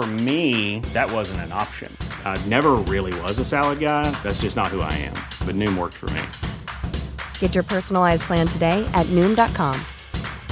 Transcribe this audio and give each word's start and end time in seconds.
For 0.00 0.06
me, 0.06 0.80
that 0.94 1.12
wasn't 1.12 1.40
an 1.40 1.52
option. 1.52 1.94
I 2.24 2.42
never 2.46 2.76
really 2.88 3.12
was 3.20 3.38
a 3.38 3.44
salad 3.44 3.80
guy. 3.80 4.10
That's 4.22 4.40
just 4.40 4.56
not 4.56 4.68
who 4.68 4.80
I 4.80 4.90
am. 4.94 5.12
But 5.44 5.56
Noom 5.56 5.76
worked 5.76 5.98
for 5.98 6.08
me. 6.16 6.22
Get 7.38 7.54
your 7.54 7.64
personalized 7.64 8.22
plan 8.22 8.46
today 8.46 8.82
at 8.94 9.04
Noom.com. 9.08 9.78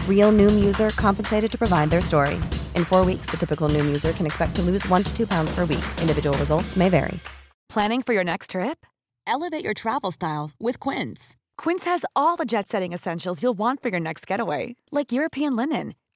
Real 0.07 0.33
Noom 0.33 0.63
user 0.63 0.91
compensated 0.91 1.51
to 1.51 1.57
provide 1.57 1.89
their 1.89 2.03
story. 2.03 2.35
In 2.75 2.85
four 2.85 3.07
weeks, 3.07 3.31
the 3.31 3.39
typical 3.39 3.71
Noom 3.71 3.87
user 3.87 4.13
can 4.13 4.27
expect 4.27 4.55
to 4.57 4.61
lose 4.61 4.87
one 4.87 5.03
to 5.03 5.17
two 5.17 5.27
pounds 5.27 5.51
per 5.55 5.65
week. 5.65 5.87
Individual 6.03 6.37
results 6.37 6.77
may 6.77 6.91
vary. 6.91 7.19
Planning 7.71 8.03
for 8.03 8.13
your 8.13 8.25
next 8.25 8.51
trip? 8.51 8.85
Elevate 9.27 9.65
your 9.65 9.73
travel 9.73 10.11
style 10.11 10.51
with 10.61 10.79
Quince. 10.79 11.37
Quince 11.57 11.87
has 11.87 12.05
all 12.15 12.37
the 12.37 12.45
jet 12.45 12.69
setting 12.69 12.93
essentials 12.93 13.43
you'll 13.43 13.55
want 13.55 13.83
for 13.83 13.89
your 13.89 14.01
next 14.01 14.27
getaway, 14.27 14.77
like 14.91 15.11
European 15.11 15.57
linen, 15.57 15.95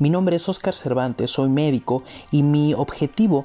Mi 0.00 0.08
nombre 0.08 0.36
es 0.36 0.48
Oscar 0.48 0.72
Cervantes, 0.72 1.30
soy 1.30 1.50
médico 1.50 2.04
y 2.30 2.42
mi 2.42 2.72
objetivo 2.72 3.44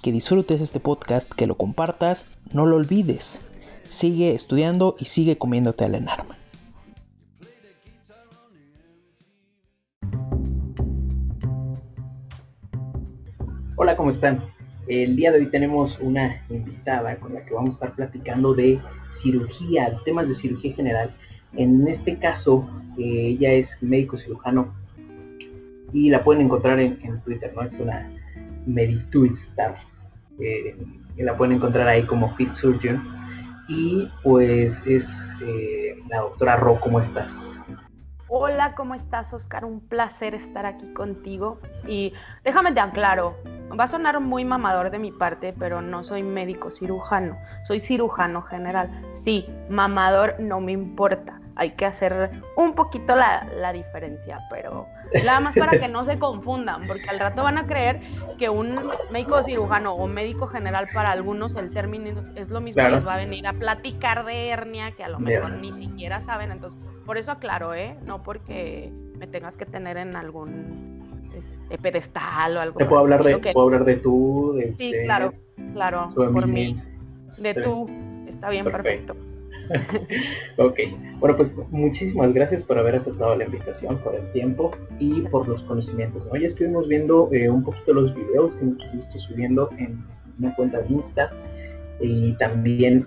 que 0.00 0.12
disfrutes 0.12 0.60
este 0.60 0.80
podcast, 0.80 1.30
que 1.30 1.46
lo 1.46 1.54
compartas, 1.54 2.26
no 2.52 2.64
lo 2.64 2.76
olvides. 2.76 3.46
Sigue 3.82 4.34
estudiando 4.34 4.96
y 4.98 5.04
sigue 5.06 5.36
comiéndote 5.36 5.84
al 5.84 5.94
enarma. 5.94 6.38
Hola, 13.76 13.96
¿cómo 13.96 14.10
están? 14.10 14.44
El 14.86 15.16
día 15.16 15.32
de 15.32 15.38
hoy 15.38 15.50
tenemos 15.50 15.98
una 16.00 16.44
invitada 16.48 17.16
con 17.16 17.34
la 17.34 17.44
que 17.44 17.54
vamos 17.54 17.70
a 17.70 17.72
estar 17.72 17.94
platicando 17.94 18.54
de 18.54 18.80
cirugía, 19.10 19.98
temas 20.04 20.28
de 20.28 20.34
cirugía 20.34 20.74
general. 20.74 21.14
En 21.54 21.86
este 21.88 22.18
caso, 22.18 22.68
eh, 22.98 23.28
ella 23.28 23.52
es 23.52 23.76
médico 23.80 24.16
cirujano 24.16 24.74
y 25.92 26.10
la 26.10 26.24
pueden 26.24 26.42
encontrar 26.42 26.78
en, 26.80 26.98
en 27.02 27.20
Twitter, 27.20 27.52
¿no? 27.54 27.62
Es 27.62 27.74
una 27.74 28.10
Medituistar. 28.66 29.76
Eh, 30.38 30.76
la 31.16 31.36
pueden 31.36 31.56
encontrar 31.56 31.88
ahí 31.88 32.06
como 32.06 32.34
Fit 32.36 32.54
Surgeon. 32.54 33.02
Y 33.68 34.08
pues 34.22 34.82
es 34.86 35.36
eh, 35.42 35.96
la 36.08 36.20
doctora 36.20 36.56
Ro, 36.56 36.80
¿cómo 36.80 36.98
estás? 36.98 37.60
Hola, 38.32 38.74
¿cómo 38.76 38.94
estás, 38.94 39.32
Oscar? 39.32 39.64
Un 39.64 39.80
placer 39.80 40.34
estar 40.34 40.64
aquí 40.64 40.86
contigo. 40.92 41.60
Y 41.86 42.12
déjame 42.44 42.72
te 42.72 42.78
aclaro, 42.78 43.36
va 43.78 43.84
a 43.84 43.88
sonar 43.88 44.20
muy 44.20 44.44
mamador 44.44 44.90
de 44.90 45.00
mi 45.00 45.10
parte, 45.10 45.52
pero 45.58 45.82
no 45.82 46.04
soy 46.04 46.22
médico 46.22 46.70
cirujano, 46.70 47.36
soy 47.66 47.80
cirujano 47.80 48.42
general. 48.42 48.88
Sí, 49.14 49.46
mamador 49.68 50.36
no 50.38 50.60
me 50.60 50.70
importa, 50.70 51.40
hay 51.60 51.72
que 51.72 51.84
hacer 51.84 52.30
un 52.56 52.74
poquito 52.74 53.14
la, 53.14 53.46
la 53.54 53.70
diferencia, 53.74 54.40
pero 54.48 54.86
nada 55.26 55.40
más 55.40 55.54
para 55.54 55.78
que 55.78 55.88
no 55.88 56.06
se 56.06 56.18
confundan, 56.18 56.86
porque 56.86 57.04
al 57.10 57.18
rato 57.18 57.42
van 57.42 57.58
a 57.58 57.66
creer 57.66 58.00
que 58.38 58.48
un 58.48 58.88
médico 59.10 59.42
cirujano 59.42 59.92
o 59.92 60.08
médico 60.08 60.46
general 60.46 60.88
para 60.94 61.10
algunos 61.10 61.56
el 61.56 61.70
término 61.70 62.24
es 62.34 62.48
lo 62.48 62.62
mismo, 62.62 62.82
les 62.88 63.06
va 63.06 63.14
a 63.14 63.18
venir 63.18 63.46
a 63.46 63.52
platicar 63.52 64.24
de 64.24 64.48
hernia 64.48 64.92
que 64.92 65.04
a 65.04 65.10
lo 65.10 65.18
mejor 65.18 65.50
ni 65.58 65.74
siquiera 65.74 66.22
saben, 66.22 66.50
entonces 66.50 66.80
por 67.04 67.18
eso 67.18 67.30
aclaro, 67.30 67.74
¿eh? 67.74 67.94
No 68.06 68.22
porque 68.22 68.90
me 69.18 69.26
tengas 69.26 69.58
que 69.58 69.66
tener 69.66 69.98
en 69.98 70.16
algún 70.16 71.28
este, 71.36 71.76
pedestal 71.76 72.56
o 72.56 72.60
algo. 72.60 72.78
Te 72.78 72.86
puedo 72.86 73.02
hablar 73.02 73.22
de, 73.22 73.36
puedo 73.36 73.66
hablar 73.66 73.84
de 73.84 73.96
tú, 73.96 74.54
de 74.56 74.74
Sí, 74.78 74.94
claro, 75.04 75.34
claro, 75.74 76.08
por 76.14 76.46
mí. 76.46 76.74
De 77.36 77.52
tú, 77.52 77.86
está 78.26 78.48
bien, 78.48 78.64
perfecto. 78.64 79.14
ok, 80.58 80.78
bueno, 81.18 81.36
pues 81.36 81.52
muchísimas 81.70 82.32
gracias 82.32 82.62
por 82.62 82.78
haber 82.78 82.96
aceptado 82.96 83.36
la 83.36 83.44
invitación, 83.44 83.98
por 83.98 84.14
el 84.14 84.30
tiempo 84.32 84.72
y 84.98 85.22
por 85.22 85.46
los 85.48 85.62
conocimientos. 85.64 86.28
Hoy 86.30 86.44
estuvimos 86.44 86.88
viendo 86.88 87.28
eh, 87.32 87.48
un 87.48 87.62
poquito 87.62 87.94
los 87.94 88.14
videos 88.14 88.54
que 88.54 88.66
estuviste 88.66 89.18
subiendo 89.18 89.70
en 89.78 90.04
una 90.38 90.54
cuenta 90.56 90.80
de 90.80 90.88
Insta 90.88 91.30
y 92.00 92.32
también 92.34 93.06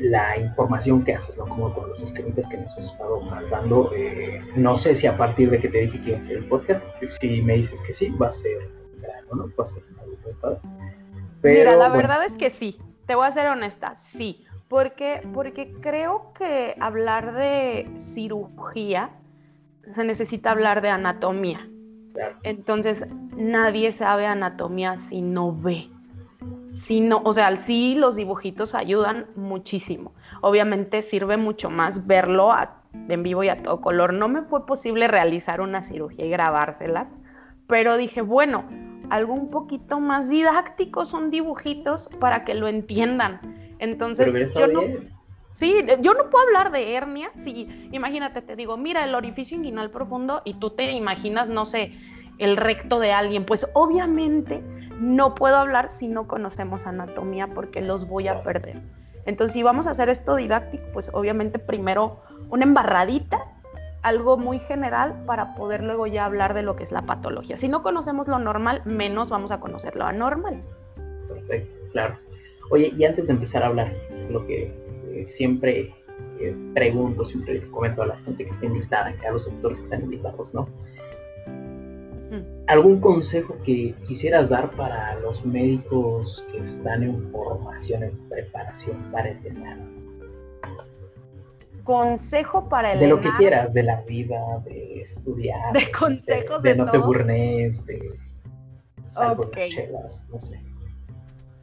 la 0.00 0.38
información 0.38 1.04
que 1.04 1.14
haces, 1.14 1.36
¿no? 1.36 1.46
Como 1.46 1.72
con 1.74 1.88
los 1.90 2.02
escritos 2.02 2.46
que 2.48 2.56
nos 2.56 2.76
has 2.78 2.92
estado 2.92 3.20
mandando. 3.22 3.90
Eh, 3.94 4.40
no 4.56 4.78
sé 4.78 4.94
si 4.94 5.06
a 5.06 5.16
partir 5.16 5.50
de 5.50 5.60
que 5.60 5.68
te 5.68 5.78
dije 5.82 6.02
que 6.02 6.10
iba 6.10 6.18
a 6.18 6.22
ser 6.22 6.36
el 6.38 6.44
podcast, 6.44 6.82
si 7.06 7.42
me 7.42 7.56
dices 7.56 7.80
que 7.82 7.92
sí, 7.92 8.08
va 8.10 8.28
a 8.28 8.30
ser 8.30 8.78
¿no? 9.32 9.50
Va 9.58 9.64
a 9.64 9.66
ser 9.66 9.82
Pero, 10.40 10.60
Mira, 11.42 11.76
la 11.76 11.88
verdad 11.88 12.24
es 12.24 12.36
que 12.36 12.50
sí, 12.50 12.78
te 13.06 13.14
voy 13.14 13.26
a 13.26 13.30
ser 13.30 13.46
honesta, 13.46 13.96
sí. 13.96 14.44
Porque, 14.68 15.20
porque 15.32 15.72
creo 15.80 16.32
que 16.34 16.76
hablar 16.78 17.32
de 17.32 17.90
cirugía 17.96 19.10
se 19.94 20.04
necesita 20.04 20.50
hablar 20.50 20.82
de 20.82 20.90
anatomía. 20.90 21.66
Entonces, 22.42 23.06
nadie 23.36 23.92
sabe 23.92 24.26
anatomía 24.26 24.98
si 24.98 25.22
no 25.22 25.54
ve. 25.54 25.88
Si 26.74 27.00
no, 27.00 27.22
o 27.24 27.32
sea, 27.32 27.56
sí 27.56 27.96
los 27.96 28.16
dibujitos 28.16 28.74
ayudan 28.74 29.26
muchísimo. 29.36 30.12
Obviamente 30.42 31.02
sirve 31.02 31.36
mucho 31.36 31.70
más 31.70 32.06
verlo 32.06 32.52
en 33.08 33.22
vivo 33.22 33.42
y 33.42 33.48
a 33.48 33.62
todo 33.62 33.80
color. 33.80 34.12
No 34.12 34.28
me 34.28 34.42
fue 34.42 34.66
posible 34.66 35.08
realizar 35.08 35.60
una 35.60 35.82
cirugía 35.82 36.26
y 36.26 36.30
grabárselas, 36.30 37.08
pero 37.66 37.96
dije, 37.96 38.20
bueno, 38.20 38.64
algo 39.10 39.34
un 39.34 39.50
poquito 39.50 39.98
más 40.00 40.28
didáctico 40.28 41.04
son 41.04 41.30
dibujitos 41.30 42.08
para 42.20 42.44
que 42.44 42.54
lo 42.54 42.68
entiendan. 42.68 43.40
Entonces, 43.78 44.52
yo 44.54 44.66
no, 44.66 44.82
sí, 45.52 45.74
yo 46.00 46.14
no 46.14 46.30
puedo 46.30 46.46
hablar 46.46 46.72
de 46.72 46.94
hernia. 46.94 47.30
Sí, 47.36 47.66
imagínate, 47.92 48.42
te 48.42 48.56
digo, 48.56 48.76
mira 48.76 49.04
el 49.04 49.14
orificio 49.14 49.56
inguinal 49.56 49.90
profundo 49.90 50.42
y 50.44 50.54
tú 50.54 50.70
te 50.70 50.92
imaginas, 50.92 51.48
no 51.48 51.64
sé, 51.64 51.92
el 52.38 52.56
recto 52.56 52.98
de 53.00 53.12
alguien. 53.12 53.44
Pues 53.44 53.68
obviamente 53.74 54.62
no 55.00 55.34
puedo 55.34 55.56
hablar 55.56 55.90
si 55.90 56.08
no 56.08 56.26
conocemos 56.26 56.86
anatomía 56.86 57.48
porque 57.48 57.80
los 57.80 58.08
voy 58.08 58.28
a 58.28 58.42
perder. 58.42 58.82
Entonces, 59.26 59.52
si 59.52 59.62
vamos 59.62 59.86
a 59.86 59.90
hacer 59.90 60.08
esto 60.08 60.36
didáctico, 60.36 60.84
pues 60.92 61.10
obviamente 61.12 61.58
primero 61.58 62.20
una 62.50 62.64
embarradita, 62.64 63.44
algo 64.02 64.38
muy 64.38 64.58
general 64.58 65.24
para 65.26 65.54
poder 65.54 65.82
luego 65.82 66.06
ya 66.06 66.24
hablar 66.24 66.54
de 66.54 66.62
lo 66.62 66.76
que 66.76 66.84
es 66.84 66.92
la 66.92 67.02
patología. 67.02 67.56
Si 67.56 67.68
no 67.68 67.82
conocemos 67.82 68.28
lo 68.28 68.38
normal, 68.38 68.82
menos 68.84 69.28
vamos 69.28 69.50
a 69.50 69.60
conocer 69.60 69.96
lo 69.96 70.06
anormal. 70.06 70.62
Perfecto, 71.28 71.90
claro. 71.92 72.16
Oye, 72.70 72.92
y 72.96 73.04
antes 73.04 73.26
de 73.26 73.32
empezar 73.32 73.62
a 73.62 73.66
hablar, 73.66 73.92
lo 74.30 74.46
que 74.46 74.72
eh, 75.10 75.26
siempre 75.26 75.94
eh, 76.40 76.54
pregunto, 76.74 77.24
siempre 77.24 77.60
comento 77.70 78.02
a 78.02 78.06
la 78.06 78.16
gente 78.20 78.44
que 78.44 78.50
está 78.50 78.66
invitada, 78.66 79.12
que 79.14 79.26
a 79.26 79.32
los 79.32 79.44
doctores 79.44 79.78
que 79.78 79.84
están 79.84 80.02
invitados, 80.02 80.54
¿no? 80.54 80.68
¿Algún 82.66 83.00
consejo 83.00 83.56
que 83.64 83.94
quisieras 84.06 84.50
dar 84.50 84.68
para 84.70 85.18
los 85.20 85.42
médicos 85.46 86.44
que 86.52 86.58
están 86.58 87.02
en 87.02 87.32
formación, 87.32 88.02
en 88.02 88.28
preparación 88.28 88.98
para 89.10 89.30
el 89.30 89.38
consejo 91.88 92.68
para 92.68 92.92
el 92.92 93.00
De 93.00 93.06
lo 93.06 93.18
que 93.18 93.30
quieras, 93.38 93.72
de 93.72 93.82
la 93.82 94.02
vida, 94.02 94.38
de 94.66 95.00
estudiar. 95.00 95.72
De 95.72 95.90
consejos 95.90 96.62
de, 96.62 96.70
de, 96.70 96.76
no 96.76 96.84
todo. 96.84 96.92
te 96.92 96.98
burnes, 96.98 97.86
de 97.86 98.12
salvo 99.08 99.44
Ok. 99.44 99.56
las 99.56 99.68
chelas, 99.68 100.26
no 100.30 100.38
sé. 100.38 100.60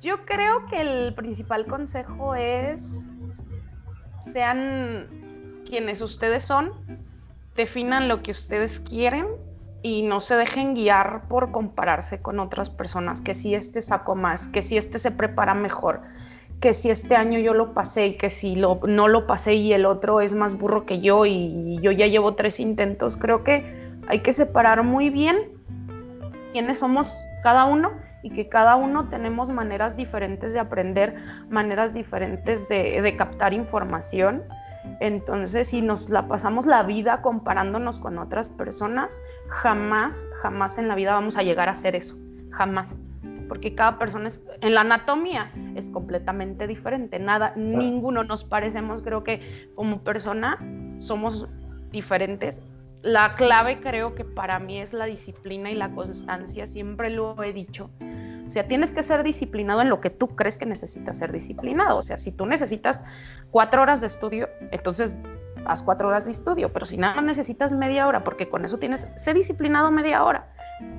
Yo 0.05 0.23
creo 0.23 0.67
que 0.67 0.81
el 0.81 1.15
principal 1.15 1.65
consejo 1.65 2.35
es 2.35 3.07
sean 4.19 5.07
quienes 5.67 5.99
ustedes 5.99 6.43
son, 6.43 6.73
definan 7.55 8.07
lo 8.07 8.21
que 8.21 8.29
ustedes 8.29 8.79
quieren 8.79 9.25
y 9.81 10.03
no 10.03 10.21
se 10.21 10.35
dejen 10.35 10.75
guiar 10.75 11.27
por 11.27 11.51
compararse 11.51 12.21
con 12.21 12.39
otras 12.39 12.69
personas, 12.69 13.19
que 13.19 13.33
si 13.33 13.55
este 13.55 13.81
sacó 13.81 14.13
más, 14.13 14.47
que 14.47 14.61
si 14.61 14.77
este 14.77 14.99
se 14.99 15.09
prepara 15.09 15.55
mejor, 15.55 16.01
que 16.59 16.75
si 16.75 16.91
este 16.91 17.15
año 17.15 17.39
yo 17.39 17.55
lo 17.55 17.73
pasé 17.73 18.05
y 18.05 18.17
que 18.17 18.29
si 18.29 18.55
lo, 18.55 18.79
no 18.85 19.07
lo 19.07 19.25
pasé 19.25 19.55
y 19.55 19.73
el 19.73 19.87
otro 19.87 20.21
es 20.21 20.35
más 20.35 20.55
burro 20.55 20.85
que 20.85 21.01
yo 21.01 21.25
y 21.25 21.79
yo 21.81 21.91
ya 21.91 22.05
llevo 22.05 22.35
tres 22.35 22.59
intentos. 22.59 23.17
Creo 23.17 23.43
que 23.43 23.65
hay 24.07 24.19
que 24.19 24.33
separar 24.33 24.83
muy 24.83 25.09
bien 25.09 25.35
quiénes 26.51 26.77
somos 26.77 27.11
cada 27.41 27.65
uno 27.65 28.05
y 28.25 28.31
que 28.31 28.49
cada 28.49 28.75
uno 28.75 29.07
tenemos 29.07 29.51
maneras 29.51 29.95
diferentes 29.95 30.51
de 30.51 30.59
aprender, 30.59 31.15
maneras 31.51 31.93
diferentes 31.93 32.67
de, 32.67 32.99
de 32.99 33.15
captar 33.15 33.53
información. 33.53 34.41
Entonces, 34.99 35.67
si 35.67 35.83
nos 35.83 36.09
la 36.09 36.27
pasamos 36.27 36.65
la 36.65 36.81
vida 36.81 37.21
comparándonos 37.21 37.99
con 37.99 38.17
otras 38.17 38.49
personas, 38.49 39.21
jamás, 39.49 40.25
jamás 40.41 40.79
en 40.79 40.87
la 40.87 40.95
vida 40.95 41.13
vamos 41.13 41.37
a 41.37 41.43
llegar 41.43 41.69
a 41.69 41.73
hacer 41.73 41.95
eso. 41.95 42.17
Jamás. 42.49 42.99
Porque 43.47 43.75
cada 43.75 43.99
persona 43.99 44.27
es, 44.27 44.43
en 44.61 44.73
la 44.73 44.81
anatomía 44.81 45.51
es 45.75 45.91
completamente 45.91 46.65
diferente. 46.65 47.19
Nada, 47.19 47.53
ninguno 47.55 48.23
nos 48.23 48.43
parecemos. 48.43 49.03
Creo 49.03 49.23
que 49.23 49.69
como 49.75 49.99
persona 49.99 50.57
somos 50.97 51.47
diferentes. 51.91 52.59
La 53.05 53.35
clave 53.35 53.81
creo 53.81 54.15
que 54.15 54.25
para 54.25 54.57
mí 54.57 54.81
es 54.81 54.91
la 54.91 55.05
disciplina 55.05 55.69
y 55.69 55.75
la 55.75 55.91
constancia. 55.91 56.65
Siempre 56.65 57.11
lo 57.11 57.41
he 57.43 57.53
dicho. 57.53 57.91
O 58.47 58.49
sea, 58.49 58.67
tienes 58.67 58.91
que 58.91 59.03
ser 59.03 59.21
disciplinado 59.21 59.83
en 59.83 59.89
lo 59.89 60.01
que 60.01 60.09
tú 60.09 60.29
crees 60.35 60.57
que 60.57 60.65
necesitas 60.65 61.19
ser 61.19 61.31
disciplinado. 61.31 61.99
O 61.99 62.01
sea, 62.01 62.17
si 62.17 62.31
tú 62.31 62.47
necesitas 62.47 63.03
cuatro 63.51 63.83
horas 63.83 64.01
de 64.01 64.07
estudio, 64.07 64.49
entonces 64.71 65.19
haz 65.67 65.83
cuatro 65.83 66.07
horas 66.07 66.25
de 66.25 66.31
estudio. 66.31 66.73
Pero 66.73 66.87
si 66.87 66.97
nada 66.97 67.21
necesitas 67.21 67.73
media 67.73 68.07
hora, 68.07 68.23
porque 68.23 68.49
con 68.49 68.65
eso 68.65 68.79
tienes, 68.79 69.13
sé 69.17 69.35
disciplinado 69.35 69.91
media 69.91 70.23
hora. 70.23 70.47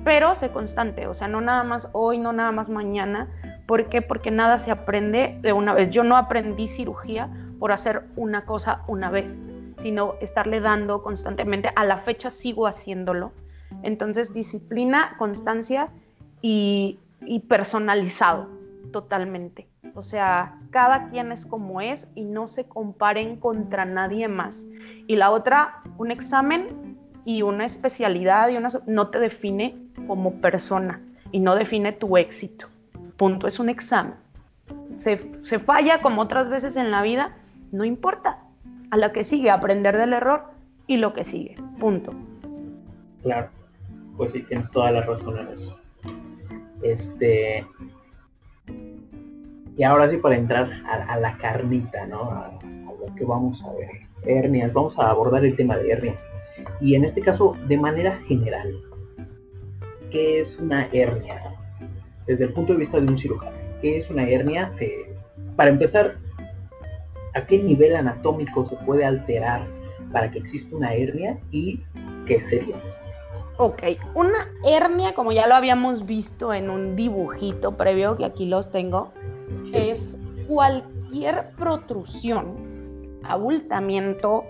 Pero 0.05 0.33
sé 0.33 0.49
constante, 0.51 1.07
o 1.07 1.13
sea, 1.13 1.27
no 1.27 1.41
nada 1.41 1.65
más 1.65 1.89
hoy, 1.91 2.19
no 2.19 2.31
nada 2.31 2.53
más 2.53 2.69
mañana. 2.69 3.27
¿Por 3.65 3.89
qué? 3.89 4.01
Porque 4.01 4.31
nada 4.31 4.59
se 4.59 4.71
aprende 4.71 5.39
de 5.41 5.51
una 5.51 5.73
vez. 5.73 5.89
Yo 5.89 6.05
no 6.05 6.15
aprendí 6.15 6.67
cirugía 6.67 7.29
por 7.59 7.73
hacer 7.73 8.05
una 8.15 8.45
cosa 8.45 8.83
una 8.87 9.11
vez, 9.11 9.37
sino 9.77 10.15
estarle 10.21 10.59
dando 10.59 11.03
constantemente. 11.03 11.71
A 11.75 11.85
la 11.85 11.97
fecha 11.97 12.29
sigo 12.29 12.67
haciéndolo. 12.67 13.31
Entonces, 13.83 14.33
disciplina, 14.33 15.15
constancia 15.17 15.89
y, 16.41 16.99
personalizado 17.47 18.47
totalmente. 18.91 19.67
O 19.95 20.03
sea, 20.03 20.59
cada 20.69 21.07
quien 21.07 21.31
es 21.31 21.45
como 21.45 21.81
es 21.81 22.07
y 22.15 22.23
no 22.23 22.47
se 22.47 22.65
comparen 22.65 23.37
contra 23.37 23.85
nadie 23.85 24.27
más. 24.27 24.65
Y 25.07 25.15
la 25.15 25.31
otra, 25.31 25.81
un 25.97 26.11
examen 26.11 26.97
y 27.25 27.41
una 27.41 27.65
especialidad 27.65 28.49
y 28.49 28.57
una, 28.57 28.69
no 28.85 29.09
te 29.09 29.19
define 29.19 29.75
como 30.07 30.35
persona 30.35 31.01
y 31.31 31.39
no 31.39 31.55
define 31.55 31.91
tu 31.91 32.17
éxito. 32.17 32.67
Punto, 33.17 33.47
es 33.47 33.59
un 33.59 33.69
examen. 33.69 34.13
Se, 34.97 35.17
se 35.43 35.59
falla 35.59 36.01
como 36.01 36.21
otras 36.21 36.49
veces 36.49 36.77
en 36.77 36.91
la 36.91 37.01
vida, 37.01 37.35
no 37.71 37.83
importa. 37.83 38.39
A 38.91 38.97
la 38.97 39.11
que 39.11 39.23
sigue, 39.23 39.49
aprender 39.49 39.97
del 39.97 40.13
error 40.13 40.43
y 40.87 40.97
lo 40.97 41.13
que 41.13 41.23
sigue. 41.23 41.55
Punto. 41.79 42.13
Claro, 43.23 43.49
pues 44.15 44.31
sí, 44.31 44.41
tienes 44.43 44.69
toda 44.71 44.91
la 44.91 45.01
razón 45.01 45.37
en 45.37 45.47
eso. 45.49 45.77
Este. 46.81 47.65
Y 49.75 49.83
ahora 49.83 50.09
sí, 50.09 50.17
para 50.17 50.37
entrar 50.37 50.71
a, 50.87 51.19
la 51.19 51.37
carnita, 51.37 52.05
¿no? 52.07 52.31
A, 52.31 52.47
a, 52.47 53.05
lo 53.05 53.13
que 53.15 53.25
vamos 53.25 53.63
a 53.63 53.73
ver. 53.73 53.89
Hernias, 54.25 54.73
vamos 54.73 54.97
a 54.97 55.09
abordar 55.09 55.45
el 55.45 55.55
tema 55.55 55.77
de 55.77 55.91
hernias. 55.91 56.27
Y 56.81 56.95
en 56.95 57.03
este 57.03 57.21
caso, 57.21 57.55
de 57.67 57.77
manera 57.77 58.17
general, 58.27 58.73
¿qué 60.11 60.39
es 60.39 60.57
una 60.57 60.87
hernia? 60.91 61.55
Desde 62.25 62.45
el 62.45 62.53
punto 62.53 62.73
de 62.73 62.79
vista 62.79 62.99
de 62.99 63.07
un 63.07 63.17
cirujano, 63.17 63.55
¿qué 63.81 63.97
es 63.97 64.09
una 64.09 64.27
hernia? 64.27 64.71
Eh, 64.79 65.15
para 65.55 65.69
empezar, 65.69 66.17
¿a 67.37 67.45
qué 67.45 67.59
nivel 67.59 67.95
anatómico 67.95 68.65
se 68.65 68.75
puede 68.77 69.05
alterar 69.05 69.67
para 70.11 70.31
que 70.31 70.39
exista 70.39 70.75
una 70.75 70.93
hernia 70.93 71.37
y 71.51 71.79
qué 72.25 72.41
sería? 72.41 72.75
Ok, 73.57 73.83
una 74.15 74.49
hernia, 74.65 75.13
como 75.13 75.31
ya 75.31 75.47
lo 75.47 75.55
habíamos 75.55 76.05
visto 76.05 76.53
en 76.53 76.69
un 76.69 76.95
dibujito 76.95 77.75
previo, 77.77 78.15
que 78.15 78.25
aquí 78.25 78.45
los 78.47 78.71
tengo, 78.71 79.11
sí. 79.65 79.71
es 79.73 80.19
cualquier 80.47 81.51
protrusión, 81.57 83.19
abultamiento 83.23 84.43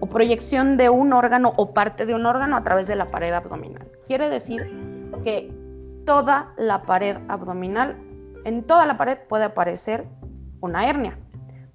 o 0.00 0.06
proyección 0.06 0.76
de 0.76 0.90
un 0.90 1.12
órgano 1.12 1.52
o 1.56 1.72
parte 1.72 2.04
de 2.06 2.14
un 2.14 2.26
órgano 2.26 2.56
a 2.56 2.62
través 2.62 2.86
de 2.88 2.96
la 2.96 3.10
pared 3.10 3.32
abdominal. 3.32 3.86
Quiere 4.06 4.28
decir 4.28 4.66
que 5.22 5.50
toda 6.04 6.52
la 6.56 6.82
pared 6.82 7.16
abdominal, 7.28 7.96
en 8.44 8.62
toda 8.64 8.86
la 8.86 8.98
pared 8.98 9.18
puede 9.28 9.44
aparecer 9.44 10.06
una 10.60 10.88
hernia, 10.88 11.18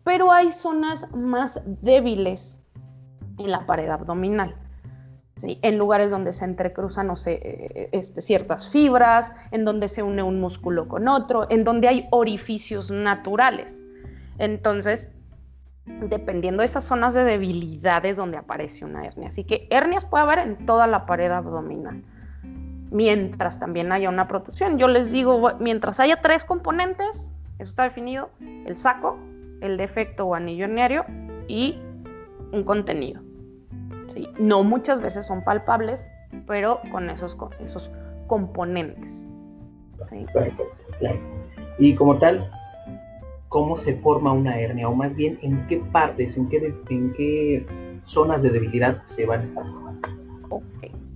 pero 0.10 0.32
hay 0.32 0.52
zonas 0.52 1.14
más 1.14 1.62
débiles 1.84 2.60
en 3.38 3.52
la 3.52 3.68
pared 3.68 3.88
abdominal. 3.90 4.56
¿sí? 5.38 5.60
en 5.62 5.78
lugares 5.78 6.10
donde 6.10 6.34
se 6.34 6.46
entrecruzan 6.46 7.06
no 7.06 7.16
sé, 7.16 7.90
este, 7.92 8.20
ciertas 8.20 8.70
fibras, 8.70 9.36
en 9.52 9.66
donde 9.66 9.88
se 9.88 10.02
une 10.02 10.24
un 10.24 10.40
músculo 10.40 10.88
con 10.88 11.08
otro, 11.08 11.46
en 11.52 11.64
donde 11.64 11.90
hay 11.90 12.08
orificios 12.10 12.90
naturales. 12.90 13.84
Entonces, 14.40 15.12
dependiendo 15.86 16.62
de 16.62 16.66
esas 16.66 16.86
zonas 16.86 17.14
de 17.14 17.24
debilidades 17.24 18.18
donde 18.18 18.38
aparece 18.38 18.86
una 18.86 19.06
hernia. 19.06 19.28
Así 19.28 19.44
que 19.44 19.68
hernias 19.70 20.06
puede 20.06 20.24
haber 20.24 20.40
en 20.40 20.66
toda 20.66 20.88
la 20.88 21.06
pared 21.06 21.30
abdominal, 21.30 22.04
mientras 22.90 23.60
también 23.60 23.92
haya 23.92 24.10
una 24.10 24.28
protrusión. 24.28 24.80
Yo 24.80 24.88
les 24.88 25.12
digo, 25.12 25.52
mientras 25.60 26.00
haya 26.00 26.20
tres 26.20 26.44
componentes, 26.46 27.32
eso 27.60 27.70
está 27.70 27.84
definido, 27.84 28.32
el 28.40 28.76
saco, 28.76 29.20
el 29.62 29.78
defecto 29.78 30.26
o 30.26 30.36
anillo 30.36 30.66
herniario 30.66 31.06
y 31.48 31.80
un 32.52 32.64
contenido. 32.64 33.22
¿sí? 34.08 34.28
No 34.40 34.64
muchas 34.64 35.02
veces 35.02 35.26
son 35.26 35.44
palpables, 35.44 36.08
pero 36.46 36.80
con 36.92 37.10
esos, 37.10 37.36
con 37.36 37.52
esos 37.60 37.90
componentes. 38.28 39.28
¿sí? 40.10 40.26
Perfecto, 40.34 40.64
claro. 41.00 41.20
Y 41.78 41.96
como 41.96 42.18
tal, 42.18 42.50
¿cómo 43.50 43.78
se 43.78 43.96
forma 43.96 44.32
una 44.34 44.60
hernia? 44.60 44.90
O 44.90 44.96
más 44.96 45.16
bien, 45.16 45.40
¿en 45.42 45.66
qué 45.68 45.78
partes, 45.92 46.36
en 46.38 46.48
qué, 46.50 46.74
en 46.90 47.14
qué 47.14 47.66
zonas 48.04 48.42
de 48.42 48.50
debilidad 48.50 49.02
se 49.08 49.26
van 49.26 49.42
a 49.42 49.44
estar 49.44 49.64
formando? 49.66 50.10
Ok. 50.50 50.64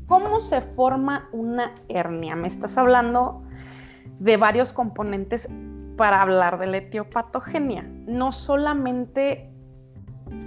¿Cómo 0.07 0.41
se 0.41 0.62
forma 0.62 1.27
una 1.31 1.73
hernia? 1.89 2.35
Me 2.35 2.47
estás 2.47 2.77
hablando 2.77 3.41
de 4.19 4.38
varios 4.38 4.73
componentes 4.73 5.50
para 5.97 6.21
hablar 6.21 6.57
de 6.59 6.67
la 6.67 6.77
etiopatogenia. 6.77 7.83
No 8.05 8.31
solamente, 8.31 9.50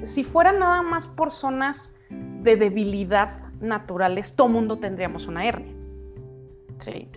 si 0.02 0.24
fuera 0.24 0.52
nada 0.52 0.82
más 0.82 1.06
por 1.06 1.32
zonas 1.32 1.98
de 2.10 2.56
debilidad 2.56 3.38
naturales, 3.60 4.34
todo 4.34 4.48
mundo 4.48 4.78
tendríamos 4.78 5.26
una 5.26 5.46
hernia. 5.46 5.74
Sí. 6.80 7.08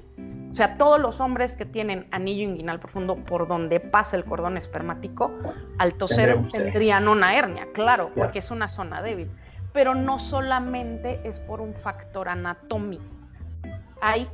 O 0.51 0.53
sea, 0.53 0.77
todos 0.77 0.99
los 0.99 1.21
hombres 1.21 1.55
que 1.55 1.65
tienen 1.65 2.07
anillo 2.11 2.43
inguinal 2.43 2.79
profundo 2.79 3.15
por 3.15 3.47
donde 3.47 3.79
pasa 3.79 4.17
el 4.17 4.25
cordón 4.25 4.57
espermático, 4.57 5.31
al 5.77 5.93
toser 5.93 6.39
tendrían 6.51 7.07
una 7.07 7.35
hernia, 7.35 7.67
claro, 7.73 8.09
claro, 8.09 8.11
porque 8.15 8.39
es 8.39 8.49
una 8.49 8.67
zona 8.67 9.01
débil. 9.01 9.29
Pero 9.73 9.93
no 9.93 10.17
solamente 10.17 11.21
es 11.23 11.39
por 11.39 11.61
un 11.61 11.75
factor 11.75 12.29
anatómico. 12.29 13.03
Hay, 14.01 14.27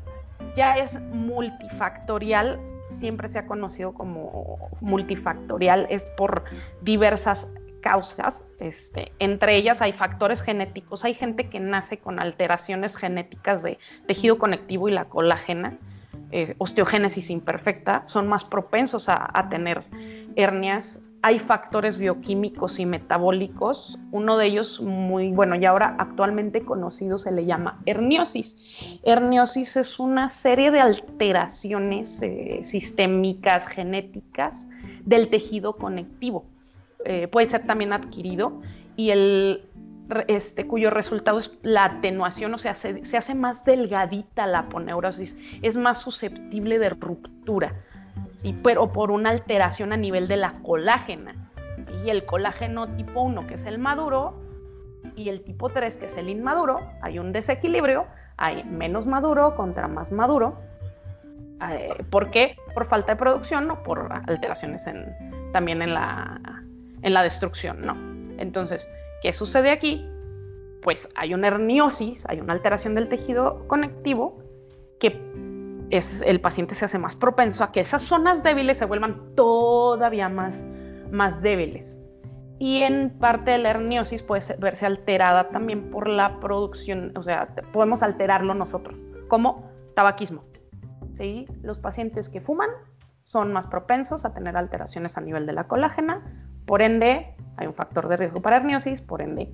ya 0.55 0.75
es 0.75 1.01
multifactorial, 1.01 2.59
siempre 2.89 3.29
se 3.29 3.39
ha 3.39 3.47
conocido 3.47 3.93
como 3.93 4.69
multifactorial, 4.81 5.87
es 5.89 6.03
por 6.17 6.43
diversas 6.81 7.47
causas, 7.81 8.43
este, 8.59 9.11
entre 9.19 9.55
ellas 9.55 9.81
hay 9.81 9.93
factores 9.93 10.41
genéticos, 10.41 11.05
hay 11.05 11.13
gente 11.13 11.49
que 11.49 11.59
nace 11.59 11.99
con 11.99 12.19
alteraciones 12.19 12.97
genéticas 12.97 13.61
de 13.61 13.77
tejido 14.07 14.39
conectivo 14.39 14.89
y 14.89 14.91
la 14.91 15.05
colágena, 15.05 15.77
eh, 16.31 16.55
osteogénesis 16.57 17.29
imperfecta, 17.29 18.03
son 18.07 18.27
más 18.27 18.43
propensos 18.43 19.07
a, 19.07 19.29
a, 19.31 19.49
tener 19.49 19.83
hernias. 20.35 20.99
Hay 21.27 21.39
factores 21.39 21.98
bioquímicos 21.98 22.77
y 22.77 22.86
metabólicos, 22.86 23.98
uno 24.12 24.38
de 24.38 24.46
ellos 24.46 24.79
muy 24.79 25.32
bueno 25.32 25.55
y 25.55 25.65
ahora 25.65 25.96
actualmente 25.98 26.63
conocido 26.63 27.17
se 27.17 27.32
le 27.32 27.46
llama 27.46 27.82
herniosis. 27.88 29.00
Herniosis 29.01 29.75
es 29.75 30.00
una 30.00 30.29
serie 30.29 30.70
de 30.70 30.82
alteraciones 30.82 32.22
eh, 32.22 32.60
sistémicas, 32.62 33.65
genéticas 33.65 34.67
del 35.03 35.29
tejido 35.29 35.77
conectivo 35.77 36.46
eh, 37.05 37.27
puede 37.27 37.48
ser 37.48 37.65
también 37.65 37.94
adquirido 37.94 38.62
y 38.96 39.12
el, 39.12 39.63
este, 40.27 40.65
cuyo 40.65 40.89
resultado 40.89 41.38
es 41.38 41.51
la 41.62 41.86
atenuación, 41.86 42.53
o 42.53 42.58
sea, 42.58 42.74
se, 42.74 43.05
se, 43.05 43.17
hace 43.17 43.36
más 43.36 43.63
delgadita 43.63 44.48
la 44.48 44.60
aponeurosis, 44.60 45.38
es 45.62 45.77
más 45.77 46.01
susceptible 46.01 46.79
de 46.79 46.89
ruptura, 46.89 47.84
¿sí? 48.38 48.57
pero 48.63 48.91
por 48.91 49.12
una 49.12 49.29
alteración 49.29 49.93
a 49.93 49.98
nivel 49.98 50.27
de 50.27 50.38
la 50.38 50.53
colágena. 50.63 51.36
Y 52.03 52.10
el 52.10 52.25
colágeno 52.25 52.88
tipo 52.95 53.22
1, 53.22 53.48
que 53.48 53.55
es 53.55 53.65
el 53.65 53.79
maduro, 53.79 54.36
y 55.15 55.29
el 55.29 55.41
tipo 55.41 55.69
3, 55.69 55.98
que 55.98 56.05
es 56.07 56.17
el 56.17 56.29
inmaduro, 56.29 56.79
hay 57.01 57.19
un 57.19 57.31
desequilibrio, 57.31 58.05
hay 58.38 58.63
menos 58.63 59.05
maduro 59.05 59.55
contra 59.55 59.88
más 59.88 60.12
maduro. 60.12 60.57
Eh, 61.69 62.03
¿Por 62.10 62.31
qué? 62.31 62.57
Por 62.74 62.86
falta 62.86 63.13
de 63.13 63.19
producción 63.19 63.69
o 63.72 63.81
por 63.84 64.12
alteraciones 64.27 64.86
también 65.53 65.81
en 65.81 65.93
la, 65.93 66.41
en 67.01 67.13
la 67.13 67.24
destrucción, 67.24 67.86
¿no? 67.86 67.95
Entonces, 68.38 68.89
¿qué 69.22 69.31
sucede 69.31 69.72
aquí? 69.72 70.05
Pues 70.81 71.10
hay 71.15 71.34
una 71.34 71.48
herniosis, 71.48 72.25
hay 72.27 72.41
una 72.41 72.53
alteración 72.53 72.95
del 72.95 73.07
tejido 73.07 73.65
conectivo 73.67 74.43
que 75.00 75.12
es, 75.89 76.21
el 76.25 76.41
paciente 76.41 76.75
se 76.75 76.85
hace 76.85 76.99
más 76.99 77.15
propenso 77.15 77.63
a 77.63 77.71
que 77.71 77.81
esas 77.81 78.03
zonas 78.03 78.43
débiles 78.43 78.77
se 78.77 78.85
vuelvan 78.85 79.35
todavía 79.35 80.29
más, 80.29 80.65
más 81.11 81.41
débiles 81.41 81.97
y 82.59 82.83
en 82.83 83.09
parte 83.19 83.51
de 83.51 83.57
la 83.57 83.71
herniosis 83.71 84.23
puede 84.23 84.55
verse 84.57 84.85
alterada 84.85 85.49
también 85.49 85.89
por 85.91 86.07
la 86.07 86.39
producción, 86.39 87.11
o 87.17 87.23
sea, 87.23 87.47
podemos 87.73 88.01
alterarlo 88.01 88.53
nosotros, 88.53 88.97
como 89.27 89.69
tabaquismo. 89.93 90.43
¿sí? 91.17 91.45
Los 91.61 91.79
pacientes 91.79 92.29
que 92.29 92.39
fuman 92.39 92.69
son 93.23 93.51
más 93.51 93.67
propensos 93.67 94.23
a 94.23 94.33
tener 94.33 94.55
alteraciones 94.55 95.17
a 95.17 95.21
nivel 95.21 95.45
de 95.45 95.53
la 95.53 95.67
colágena, 95.67 96.23
por 96.65 96.81
ende 96.81 97.35
hay 97.57 97.67
un 97.67 97.73
factor 97.73 98.07
de 98.07 98.17
riesgo 98.17 98.41
para 98.41 98.57
herniosis, 98.57 99.01
por 99.01 99.21
ende 99.21 99.53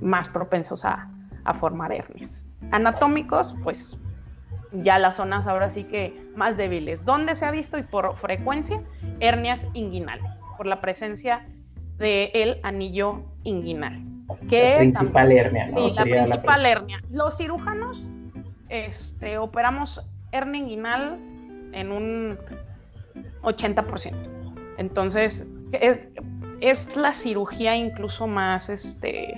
más 0.00 0.28
propensos 0.28 0.84
a, 0.84 1.10
a 1.44 1.54
formar 1.54 1.92
hernias. 1.92 2.44
Anatómicos, 2.70 3.54
pues 3.62 3.98
ya 4.72 4.98
las 4.98 5.16
zonas 5.16 5.46
ahora 5.46 5.70
sí 5.70 5.84
que 5.84 6.14
más 6.34 6.56
débiles. 6.56 7.04
¿Dónde 7.04 7.34
se 7.34 7.44
ha 7.44 7.50
visto 7.50 7.78
y 7.78 7.82
por 7.82 8.16
frecuencia? 8.16 8.82
Hernias 9.20 9.68
inguinales, 9.74 10.30
por 10.56 10.66
la 10.66 10.80
presencia 10.80 11.46
del 11.98 12.58
anillo 12.62 13.22
inguinal. 13.44 14.02
Que 14.48 14.70
la 14.70 14.78
principal 14.78 15.32
hernia, 15.32 15.66
¿no? 15.66 15.90
Sí, 15.90 15.94
la 15.96 16.04
principal 16.04 16.66
hernia. 16.66 17.02
Los 17.10 17.36
cirujanos 17.36 18.02
este, 18.68 19.38
operamos 19.38 20.00
hernia 20.32 20.60
inguinal 20.60 21.18
en 21.72 21.92
un 21.92 22.38
80%. 23.42 24.14
Entonces, 24.78 25.46
es, 26.60 26.96
la 26.96 27.12
cirugía 27.12 27.76
incluso 27.76 28.26
más, 28.26 28.70
este, 28.70 29.34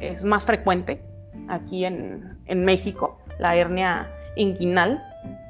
es 0.00 0.24
más 0.24 0.44
frecuente 0.44 1.00
aquí 1.48 1.84
en, 1.84 2.38
en 2.46 2.64
México, 2.64 3.20
la 3.38 3.54
hernia 3.54 4.10
inguinal, 4.38 5.02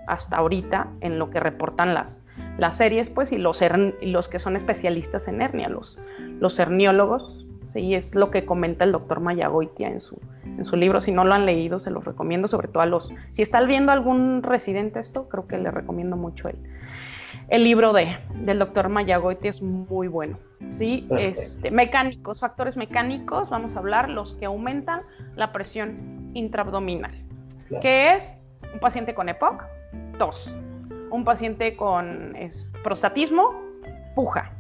hasta 0.09 0.37
ahorita, 0.37 0.89
en 1.01 1.19
lo 1.19 1.31
que 1.31 1.39
reportan 1.39 1.95
las, 1.95 2.23
las 2.57 2.77
series, 2.77 3.11
pues, 3.11 3.31
y 3.31 3.39
los, 3.39 3.63
los 4.03 4.29
que 4.29 4.39
son 4.39 4.57
especialistas 4.57 5.29
en 5.29 5.43
hernia, 5.43 5.69
los, 5.69 5.99
los 6.41 6.59
herniólogos, 6.59 7.47
sí, 7.73 7.95
es 7.95 8.15
lo 8.15 8.31
que 8.31 8.45
comenta 8.45 8.85
el 8.85 8.93
doctor 8.93 9.21
Mayagoitia 9.21 9.89
en 9.89 10.01
su, 10.01 10.19
en 10.45 10.65
su 10.65 10.77
libro. 10.77 11.01
Si 11.01 11.13
no 11.13 11.25
lo 11.25 11.35
han 11.35 11.47
leído, 11.47 11.79
se 11.79 11.91
los 11.91 12.05
recomiendo, 12.05 12.49
sobre 12.49 12.69
todo 12.69 12.83
a 12.83 12.87
los. 12.87 13.11
Si 13.33 13.43
está 13.43 13.63
viendo 13.63 13.93
algún 13.93 14.43
residente 14.43 14.99
esto, 14.99 15.29
creo 15.29 15.47
que 15.47 15.59
le 15.59 15.71
recomiendo 15.71 16.17
mucho 16.17 16.49
el, 16.49 16.57
el 17.49 17.65
libro 17.65 17.93
de, 17.93 18.17
del 18.35 18.59
doctor 18.59 18.89
Mayagoitia, 18.89 19.51
es 19.51 19.61
muy 19.61 20.09
bueno. 20.09 20.39
Sí, 20.71 21.07
este, 21.19 21.71
mecánicos, 21.71 22.41
factores 22.41 22.77
mecánicos, 22.77 23.51
vamos 23.51 23.77
a 23.77 23.79
hablar 23.79 24.09
los 24.09 24.35
que 24.35 24.47
aumentan 24.47 25.03
la 25.37 25.53
presión 25.53 26.31
intraabdominal, 26.35 27.13
que 27.81 28.15
es 28.15 28.37
un 28.73 28.81
paciente 28.81 29.15
con 29.15 29.29
EPOC, 29.29 29.65
tos, 30.19 30.51
un 31.11 31.25
paciente 31.25 31.77
con 31.77 32.37
prostatismo, 32.83 33.63
puja. 34.15 34.51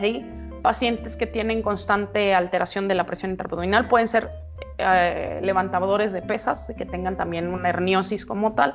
¿sí? 0.00 0.24
Pacientes 0.62 1.16
que 1.16 1.26
tienen 1.26 1.62
constante 1.62 2.34
alteración 2.34 2.88
de 2.88 2.94
la 2.94 3.06
presión 3.06 3.32
intraabdominal 3.32 3.88
pueden 3.88 4.08
ser 4.08 4.30
eh, 4.78 5.40
levantadores 5.42 6.12
de 6.12 6.22
pesas, 6.22 6.72
que 6.76 6.84
tengan 6.84 7.16
también 7.16 7.48
una 7.48 7.68
herniosis 7.68 8.24
como 8.26 8.54
tal. 8.54 8.74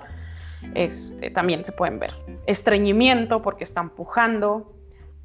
Este, 0.76 1.30
también 1.30 1.66
se 1.66 1.72
pueden 1.72 2.00
ver. 2.00 2.14
Estreñimiento 2.48 3.42
porque 3.42 3.64
están 3.64 3.90
pujando, 3.90 4.74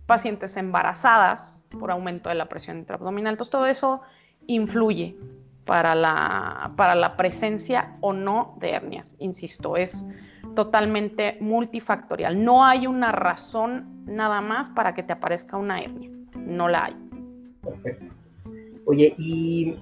pacientes 0.07 0.57
embarazadas 0.57 1.65
por 1.71 1.91
aumento 1.91 2.29
de 2.29 2.35
la 2.35 2.49
presión 2.49 2.79
intraabdominal. 2.79 3.35
Entonces 3.35 3.51
todo 3.51 3.67
eso 3.67 4.01
influye 4.47 5.17
para 5.69 5.95
la, 5.95 6.73
para 6.77 6.95
la 6.95 7.15
presencia 7.15 7.99
o 8.01 8.15
no 8.15 8.57
de 8.59 8.71
hernias. 8.71 9.15
Insisto, 9.19 9.77
es 9.77 10.03
totalmente 10.57 11.37
multifactorial. 11.41 12.43
No 12.43 12.65
hay 12.65 12.87
una 12.87 13.13
razón 13.13 14.03
nada 14.07 14.41
más 14.41 14.71
para 14.71 14.95
que 14.95 15.03
te 15.03 15.13
aparezca 15.13 15.59
una 15.59 15.79
hernia. 15.79 16.11
No 16.39 16.69
la 16.69 16.87
hay. 16.87 16.97
Perfecto. 17.63 18.07
Oye, 18.87 19.15
y 19.19 19.77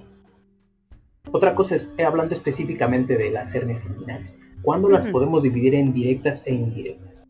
otra 1.31 1.55
cosa 1.55 1.75
es, 1.75 1.89
eh, 1.97 2.03
hablando 2.03 2.35
específicamente 2.35 3.15
de 3.15 3.31
las 3.31 3.55
hernias 3.55 3.85
inguinales, 3.85 4.37
¿cuándo 4.63 4.89
las 4.89 5.05
podemos 5.05 5.43
dividir 5.43 5.73
en 5.73 5.93
directas 5.93 6.41
e 6.43 6.53
indirectas? 6.53 7.29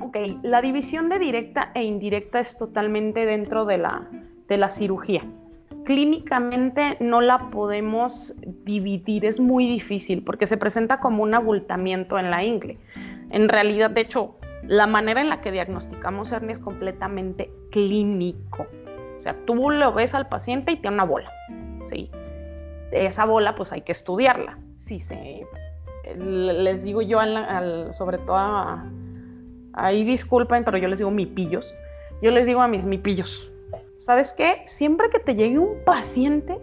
Ok, 0.00 0.16
la 0.42 0.60
división 0.60 1.08
de 1.08 1.20
directa 1.20 1.70
e 1.76 1.84
indirecta 1.84 2.40
es 2.40 2.58
totalmente 2.58 3.26
dentro 3.26 3.64
de 3.64 3.78
la, 3.78 4.08
de 4.48 4.56
la 4.56 4.70
cirugía. 4.70 5.22
Clínicamente 5.84 6.96
no 7.00 7.20
la 7.20 7.38
podemos 7.50 8.34
dividir, 8.64 9.24
es 9.24 9.40
muy 9.40 9.66
difícil 9.66 10.22
porque 10.22 10.46
se 10.46 10.56
presenta 10.56 11.00
como 11.00 11.22
un 11.22 11.34
abultamiento 11.34 12.18
en 12.18 12.30
la 12.30 12.44
ingle. 12.44 12.78
En 13.30 13.48
realidad, 13.48 13.90
de 13.90 14.02
hecho, 14.02 14.36
la 14.62 14.86
manera 14.86 15.20
en 15.20 15.28
la 15.28 15.40
que 15.40 15.50
diagnosticamos 15.50 16.30
hernia 16.30 16.56
es 16.56 16.62
completamente 16.62 17.50
clínico. 17.70 18.66
O 19.18 19.22
sea, 19.22 19.34
tú 19.44 19.70
lo 19.70 19.92
ves 19.92 20.14
al 20.14 20.28
paciente 20.28 20.72
y 20.72 20.76
tiene 20.76 20.94
una 20.94 21.04
bola. 21.04 21.30
¿sí? 21.90 22.10
Esa 22.90 23.24
bola, 23.24 23.54
pues 23.54 23.72
hay 23.72 23.82
que 23.82 23.92
estudiarla. 23.92 24.58
Si 24.78 25.00
se, 25.00 25.46
les 26.16 26.84
digo 26.84 27.02
yo, 27.02 27.20
sobre 27.92 28.18
todo, 28.18 28.82
ahí 29.74 30.04
disculpen, 30.04 30.64
pero 30.64 30.78
yo 30.78 30.88
les 30.88 30.98
digo 30.98 31.10
mipillos. 31.10 31.64
Yo 32.20 32.30
les 32.30 32.46
digo 32.46 32.62
a 32.62 32.68
mis 32.68 32.86
mipillos, 32.86 33.51
¿sabes 34.04 34.32
qué? 34.32 34.62
Siempre 34.66 35.08
que 35.10 35.20
te 35.20 35.34
llegue 35.34 35.58
un 35.58 35.84
paciente 35.84 36.58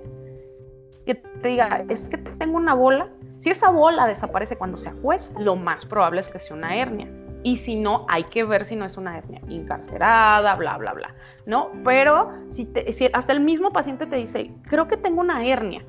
que 1.05 1.15
te 1.15 1.48
diga, 1.48 1.86
es 1.89 2.10
que 2.10 2.17
tengo 2.17 2.58
una 2.58 2.74
bola, 2.74 3.10
si 3.39 3.50
esa 3.50 3.72
bola 3.72 4.05
desaparece 4.05 4.58
cuando 4.58 4.77
se 4.77 4.89
acuesta, 4.89 5.39
lo 5.39 5.55
más 5.55 5.86
probable 5.86 6.22
es 6.22 6.29
que 6.29 6.39
sea 6.39 6.55
una 6.55 6.75
hernia. 6.75 7.10
Y 7.43 7.58
si 7.58 7.77
no, 7.77 8.05
hay 8.10 8.25
que 8.25 8.43
ver 8.43 8.65
si 8.65 8.75
no 8.75 8.86
es 8.86 8.98
una 8.98 9.17
hernia 9.17 9.41
incarcerada, 9.48 10.55
bla, 10.55 10.77
bla, 10.77 10.93
bla, 10.93 11.15
¿no? 11.46 11.72
Pero 11.86 12.29
si, 12.50 12.69
hasta 13.13 13.31
el 13.31 13.39
mismo 13.39 13.72
paciente 13.72 14.05
te 14.05 14.17
dice, 14.17 14.51
creo 14.63 14.89
que 14.89 14.98
tengo 14.98 15.22
una 15.22 15.46
hernia. 15.48 15.86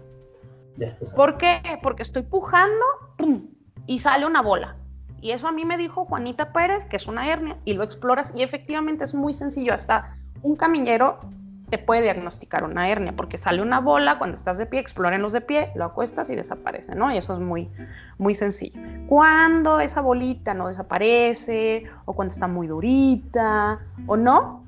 ¿Por 1.17 1.37
qué? 1.39 1.61
Porque 1.83 2.05
estoy 2.05 2.23
pujando, 2.23 2.85
¡pum! 3.19 3.49
Y 3.87 3.99
sale 3.99 4.25
una 4.25 4.41
bola. 4.41 4.77
Y 5.21 5.33
eso 5.33 5.49
a 5.49 5.53
mí 5.53 5.65
me 5.65 5.77
dijo 5.77 6.05
Juanita 6.05 6.53
Pérez, 6.53 6.85
que 6.85 6.97
es 6.97 7.09
una 7.09 7.29
hernia, 7.29 7.59
y 7.65 7.75
lo 7.75 7.83
exploras 7.83 8.33
y 8.35 8.43
efectivamente 8.43 9.05
es 9.05 9.13
muy 9.13 9.35
sencillo. 9.35 9.75
Hasta 9.75 10.15
un 10.43 10.57
camillero 10.57 11.19
te 11.71 11.79
puede 11.79 12.03
diagnosticar 12.03 12.65
una 12.65 12.89
hernia, 12.89 13.15
porque 13.17 13.39
sale 13.39 13.63
una 13.63 13.81
bola 13.81 14.19
cuando 14.19 14.37
estás 14.37 14.59
de 14.59 14.67
pie, 14.67 14.85
los 15.19 15.33
de 15.33 15.41
pie, 15.41 15.71
lo 15.75 15.85
acuestas 15.85 16.29
y 16.31 16.37
desaparece, 16.37 16.95
¿no? 16.95 17.13
Y 17.13 17.17
eso 17.17 17.35
es 17.35 17.41
muy, 17.41 17.71
muy 18.19 18.35
sencillo. 18.35 18.81
Cuando 19.07 19.81
esa 19.81 20.01
bolita 20.01 20.53
no 20.53 20.69
desaparece, 20.69 21.85
o 22.05 22.13
cuando 22.13 22.35
está 22.35 22.49
muy 22.49 22.67
durita, 22.67 23.79
o 24.07 24.17
no, 24.17 24.65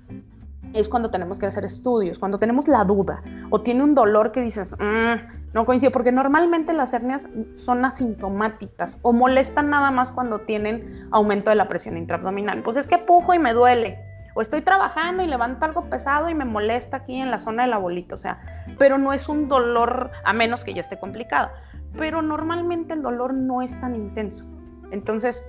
es 0.73 0.89
cuando 0.89 1.11
tenemos 1.11 1.39
que 1.39 1.47
hacer 1.47 1.65
estudios, 1.65 2.19
cuando 2.19 2.39
tenemos 2.39 2.69
la 2.69 2.85
duda, 2.85 3.23
o 3.51 3.61
tiene 3.61 3.83
un 3.83 3.95
dolor 3.95 4.33
que 4.33 4.41
dices, 4.41 4.73
mm, 4.79 5.43
no 5.53 5.67
coincide, 5.67 5.91
porque 5.91 6.13
normalmente 6.13 6.73
las 6.73 6.93
hernias 6.93 7.29
son 7.57 7.85
asintomáticas 7.85 8.99
o 9.03 9.13
molestan 9.13 9.69
nada 9.69 9.91
más 9.91 10.11
cuando 10.11 10.41
tienen 10.41 11.09
aumento 11.11 11.51
de 11.51 11.57
la 11.57 11.69
presión 11.69 11.99
intraabdominal. 11.99 12.63
Pues 12.63 12.79
es 12.79 12.87
que 12.87 12.97
pujo 12.97 13.35
y 13.35 13.39
me 13.39 13.53
duele 13.53 13.99
o 14.35 14.41
estoy 14.41 14.63
trabajando 14.63 15.23
y 15.23 15.27
levanto 15.27 15.65
algo 15.65 15.89
pesado 15.89 16.29
y 16.29 16.35
me 16.35 16.45
molesta 16.45 16.99
aquí 16.99 17.17
en 17.17 17.31
la 17.31 17.39
zona 17.39 17.65
de 17.65 17.69
la 17.69 17.79
o 17.79 18.17
sea, 18.17 18.41
pero 18.79 18.99
no 18.99 19.13
es 19.13 19.29
un 19.29 19.49
dolor, 19.49 20.11
a 20.25 20.33
menos 20.33 20.65
que 20.65 20.75
ya 20.75 20.81
esté 20.81 20.99
complicado, 20.99 21.51
pero 21.97 22.23
normalmente 22.23 22.95
el 22.95 23.03
dolor 23.03 23.35
no 23.35 23.63
es 23.63 23.79
tan 23.81 23.95
intenso. 23.95 24.45
Entonces, 24.91 25.47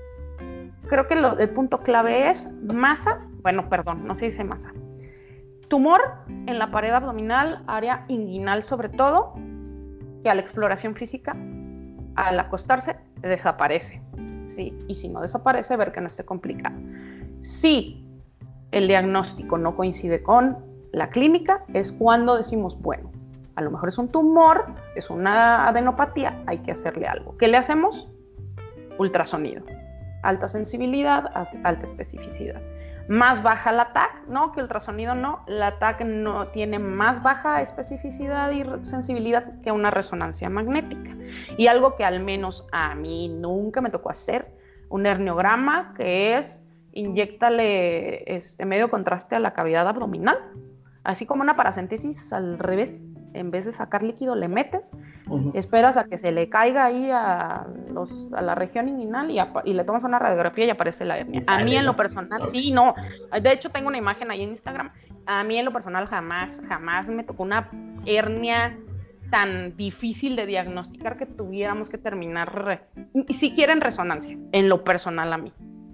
creo 0.87 1.07
que 1.07 1.13
el 1.13 1.49
punto 1.51 1.79
clave 1.79 2.29
es 2.29 2.51
masa, 2.63 3.21
bueno, 3.41 3.69
perdón, 3.69 4.05
no 4.05 4.15
se 4.15 4.25
dice 4.25 4.43
masa. 4.43 4.71
Tumor 5.69 6.01
en 6.27 6.59
la 6.59 6.71
pared 6.71 6.91
abdominal, 6.91 7.63
área 7.67 8.05
inguinal 8.07 8.63
sobre 8.63 8.89
todo, 8.89 9.33
que 10.21 10.29
a 10.29 10.35
la 10.35 10.41
exploración 10.41 10.95
física, 10.95 11.35
al 12.15 12.39
acostarse, 12.39 12.97
desaparece. 13.21 14.01
¿sí? 14.47 14.77
Y 14.87 14.95
si 14.95 15.09
no 15.09 15.21
desaparece, 15.21 15.75
ver 15.75 15.91
que 15.91 16.01
no 16.01 16.07
esté 16.07 16.23
complicado. 16.25 16.75
Sí, 17.41 18.02
el 18.73 18.87
diagnóstico 18.87 19.57
no 19.57 19.75
coincide 19.75 20.21
con 20.21 20.57
la 20.91 21.09
clínica, 21.09 21.63
es 21.73 21.91
cuando 21.93 22.35
decimos, 22.35 22.79
bueno, 22.81 23.11
a 23.55 23.61
lo 23.61 23.71
mejor 23.71 23.89
es 23.89 23.97
un 23.97 24.09
tumor, 24.09 24.65
es 24.95 25.09
una 25.09 25.67
adenopatía, 25.67 26.41
hay 26.47 26.59
que 26.59 26.71
hacerle 26.71 27.07
algo. 27.07 27.37
¿Qué 27.37 27.47
le 27.47 27.57
hacemos? 27.57 28.07
Ultrasonido. 28.97 29.63
Alta 30.23 30.47
sensibilidad, 30.47 31.29
alta 31.63 31.85
especificidad. 31.85 32.61
Más 33.07 33.43
baja 33.43 33.71
la 33.71 33.91
TAC, 33.91 34.27
no, 34.27 34.53
que 34.53 34.61
ultrasonido 34.61 35.13
no, 35.13 35.43
la 35.45 35.77
TAC 35.77 36.05
no 36.05 36.47
tiene 36.47 36.79
más 36.79 37.21
baja 37.21 37.61
especificidad 37.61 38.49
y 38.51 38.63
sensibilidad 38.87 39.61
que 39.61 39.71
una 39.71 39.91
resonancia 39.91 40.49
magnética. 40.49 41.15
Y 41.57 41.67
algo 41.67 41.95
que 41.95 42.05
al 42.05 42.21
menos 42.21 42.65
a 42.71 42.95
mí 42.95 43.29
nunca 43.29 43.81
me 43.81 43.89
tocó 43.89 44.09
hacer, 44.09 44.47
un 44.89 45.05
herniograma 45.05 45.93
que 45.95 46.37
es 46.37 46.62
inyectale 46.93 48.35
este 48.35 48.65
medio 48.65 48.89
contraste 48.89 49.35
a 49.35 49.39
la 49.39 49.53
cavidad 49.53 49.87
abdominal, 49.87 50.37
así 51.03 51.25
como 51.25 51.41
una 51.41 51.55
paracentesis 51.55 52.31
al 52.31 52.59
revés 52.59 52.91
en 53.33 53.51
vez 53.51 53.65
de 53.65 53.71
sacar 53.71 54.03
líquido 54.03 54.35
le 54.35 54.47
metes, 54.47 54.91
esperas 55.53 55.97
a 55.97 56.05
que 56.05 56.17
se 56.17 56.31
le 56.31 56.49
caiga 56.49 56.85
ahí 56.85 57.09
a, 57.11 57.67
los, 57.91 58.29
a 58.33 58.41
la 58.41 58.55
región 58.55 58.87
inguinal 58.87 59.31
y, 59.31 59.73
le 59.73 59.83
tomas 59.83 60.03
una 60.03 60.19
radiografía 60.19 60.65
y 60.65 60.69
aparece 60.69 61.05
la 61.05 61.17
hernia. 61.17 61.41
A 61.47 61.63
mí 61.63 61.75
en 61.75 61.85
lo 61.85 61.95
personal, 61.95 62.41
sí, 62.47 62.71
no. 62.71 62.93
De 63.41 63.51
hecho, 63.51 63.69
tengo 63.71 63.87
una 63.87 63.97
imagen 63.97 64.31
ahí 64.31 64.43
en 64.43 64.49
Instagram. 64.49 64.91
A 65.25 65.43
mí 65.43 65.57
en 65.57 65.65
lo 65.65 65.73
personal 65.73 66.07
jamás, 66.07 66.61
jamás 66.67 67.09
me 67.09 67.23
tocó 67.23 67.43
una 67.43 67.69
hernia 68.05 68.77
tan 69.29 69.75
difícil 69.75 70.35
de 70.35 70.45
diagnosticar 70.45 71.17
que 71.17 71.25
tuviéramos 71.25 71.89
que 71.89 71.97
terminar, 71.97 72.87
ni 73.13 73.33
siquiera 73.33 73.73
en 73.73 73.81
resonancia, 73.81 74.37
en 74.51 74.69
lo 74.69 74.83
personal 74.83 75.33
a 75.33 75.37
mí. 75.37 75.51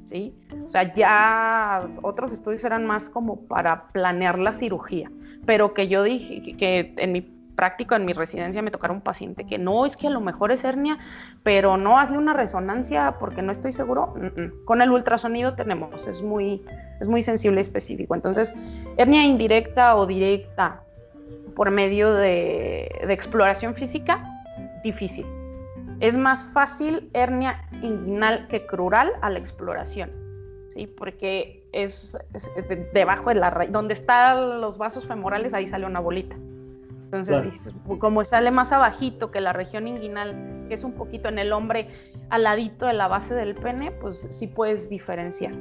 ¿Sí? 0.10 0.36
O 0.66 0.68
sea, 0.68 0.92
ya 0.92 1.88
otros 2.02 2.34
estudios 2.34 2.64
eran 2.64 2.86
más 2.86 3.10
como 3.10 3.48
para 3.48 3.88
planear 3.92 4.38
la 4.38 4.52
cirugía 4.52 5.10
pero 5.46 5.74
que 5.74 5.88
yo 5.88 6.04
dije 6.04 6.44
que, 6.56 6.94
en 6.98 7.12
mi 7.12 7.22
práctica, 7.22 7.96
en 7.96 8.06
mi 8.06 8.14
residencia, 8.14 8.62
me 8.62 8.70
tocaron 8.70 8.98
un 8.98 9.02
paciente 9.02 9.46
que 9.46 9.58
no, 9.58 9.86
es 9.86 9.98
que 9.98 10.06
a 10.06 10.10
lo 10.12 10.22
mejor 10.22 10.52
es 10.52 10.64
hernia, 10.64 11.00
pero 11.42 11.76
no 11.76 12.00
hazle 12.00 12.18
una 12.18 12.34
resonancia 12.34 13.16
porque 13.20 13.42
no 13.42 13.52
estoy 13.52 13.72
seguro. 13.72 14.14
Con 14.66 14.82
el 14.82 14.92
ultrasonido 14.92 15.56
tenemos, 15.56 16.08
es 16.08 16.22
muy, 16.22 16.64
es 17.02 17.10
muy 17.10 17.24
sensible 17.24 17.60
y 17.60 17.62
específico. 17.62 18.14
Entonces, 18.14 18.54
hernia 18.98 19.26
indirecta 19.26 19.96
o 19.96 20.06
directa 20.06 20.84
por 21.56 21.72
medio 21.72 22.14
de 22.14 22.88
exploración 23.10 23.74
física, 23.74 24.24
difícil. 24.84 25.26
Es 26.00 26.18
más 26.18 26.46
fácil 26.54 27.10
hernia 27.14 27.68
inguinal 27.82 28.48
que 28.48 28.66
crural 28.66 29.12
a 29.22 29.30
la 29.30 29.40
exploración, 29.40 30.12
¿sí? 30.74 30.88
Porque 30.88 31.68
es, 31.74 32.18
debajo 32.94 33.30
de 33.30 33.36
la 33.36 33.50
raíz, 33.50 33.72
donde 33.72 33.94
están 33.94 34.62
los 34.62 34.78
vasos 34.78 35.06
femorales, 35.06 35.54
ahí 35.54 35.68
sale 35.68 35.86
una 35.86 36.00
bolita. 36.00 36.36
Entonces, 37.12 37.74
como 37.98 38.24
sale 38.24 38.52
más 38.52 38.72
abajito 38.72 39.32
que 39.32 39.42
la 39.42 39.52
región 39.52 39.88
inguinal, 39.88 40.66
que 40.68 40.76
es 40.76 40.84
un 40.84 40.94
poquito 40.94 41.28
en 41.28 41.40
el 41.40 41.52
hombre 41.54 41.90
al 42.30 42.44
ladito 42.44 42.86
de 42.86 42.94
la 42.94 43.08
base 43.08 43.34
del 43.34 43.56
pene, 43.56 43.92
pues 43.92 44.28
sí 44.30 44.46
puedes 44.46 44.90
diferenciar. 44.90 45.54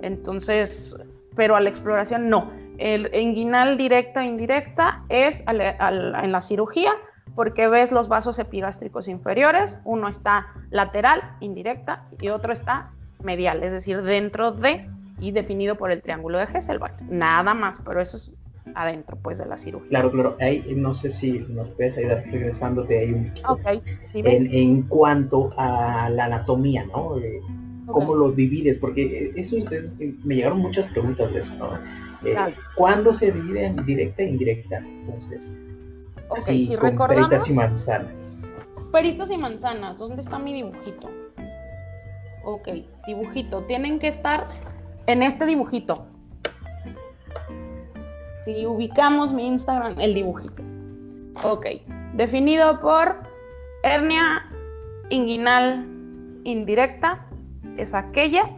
Entonces, 0.00 0.96
pero 1.34 1.56
a 1.56 1.60
la 1.60 1.70
exploración 1.70 2.28
no. 2.28 2.52
El 2.78 3.12
inguinal 3.14 3.76
directa 3.76 4.22
e 4.22 4.26
indirecta 4.26 5.04
es 5.08 5.44
en 5.48 6.32
la 6.32 6.40
cirugía, 6.40 6.92
porque 7.34 7.68
ves 7.68 7.92
los 7.92 8.08
vasos 8.08 8.38
epigástricos 8.38 9.08
inferiores, 9.08 9.78
uno 9.84 10.08
está 10.08 10.46
lateral, 10.70 11.22
indirecta, 11.40 12.04
y 12.20 12.28
otro 12.28 12.52
está 12.52 12.90
medial, 13.22 13.62
es 13.62 13.72
decir, 13.72 14.02
dentro 14.02 14.52
de 14.52 14.88
y 15.20 15.30
definido 15.30 15.76
por 15.76 15.92
el 15.92 16.02
triángulo 16.02 16.38
de 16.38 16.44
Hesselbach. 16.44 17.00
Nada 17.02 17.54
más, 17.54 17.80
pero 17.84 18.00
eso 18.00 18.16
es 18.16 18.36
adentro 18.74 19.16
pues 19.22 19.38
de 19.38 19.46
la 19.46 19.56
cirugía. 19.56 19.88
Claro, 19.88 20.10
claro. 20.10 20.36
Ahí 20.40 20.64
no 20.76 20.94
sé 20.94 21.10
si 21.10 21.32
nos 21.32 21.68
puedes 21.70 21.96
ayudar 21.98 22.24
regresándote 22.30 22.98
ahí 22.98 23.12
un 23.12 23.28
poquito. 23.28 23.52
Okay, 23.52 23.80
en, 24.14 24.52
en, 24.52 24.82
cuanto 24.82 25.52
a 25.56 26.08
la 26.10 26.24
anatomía, 26.26 26.84
¿no? 26.86 27.18
Eh, 27.18 27.40
¿Cómo 27.86 28.14
lo 28.14 28.32
divides? 28.32 28.78
Porque 28.78 29.32
eso 29.36 29.56
es, 29.56 29.94
me 30.24 30.36
llegaron 30.36 30.58
muchas 30.60 30.86
preguntas 30.86 31.32
de 31.32 31.40
eso, 31.40 31.54
¿no? 31.56 31.74
Eh, 32.24 32.36
¿Cuándo 32.76 33.12
se 33.12 33.32
divide 33.32 33.66
en 33.66 33.84
directa 33.84 34.22
e 34.22 34.28
indirecta? 34.28 34.78
Entonces, 34.78 35.50
ok, 36.32 36.40
si 36.40 36.76
recordamos... 36.76 37.28
Peritas 37.28 37.48
y 37.48 37.52
manzanas. 37.52 38.50
Peritas 38.92 39.30
y 39.30 39.38
manzanas, 39.38 39.98
¿dónde 39.98 40.20
está 40.20 40.38
mi 40.38 40.52
dibujito? 40.52 41.10
Ok, 42.44 42.68
dibujito. 43.06 43.62
Tienen 43.64 43.98
que 43.98 44.08
estar 44.08 44.48
en 45.06 45.22
este 45.22 45.46
dibujito, 45.46 46.06
si 48.44 48.66
ubicamos 48.66 49.32
mi 49.32 49.46
Instagram, 49.46 50.00
el 50.00 50.14
dibujito. 50.14 50.62
Ok, 51.44 51.66
definido 52.14 52.80
por 52.80 53.16
hernia 53.84 54.48
inguinal 55.10 55.86
indirecta, 56.44 57.26
es 57.76 57.94
aquella 57.94 58.50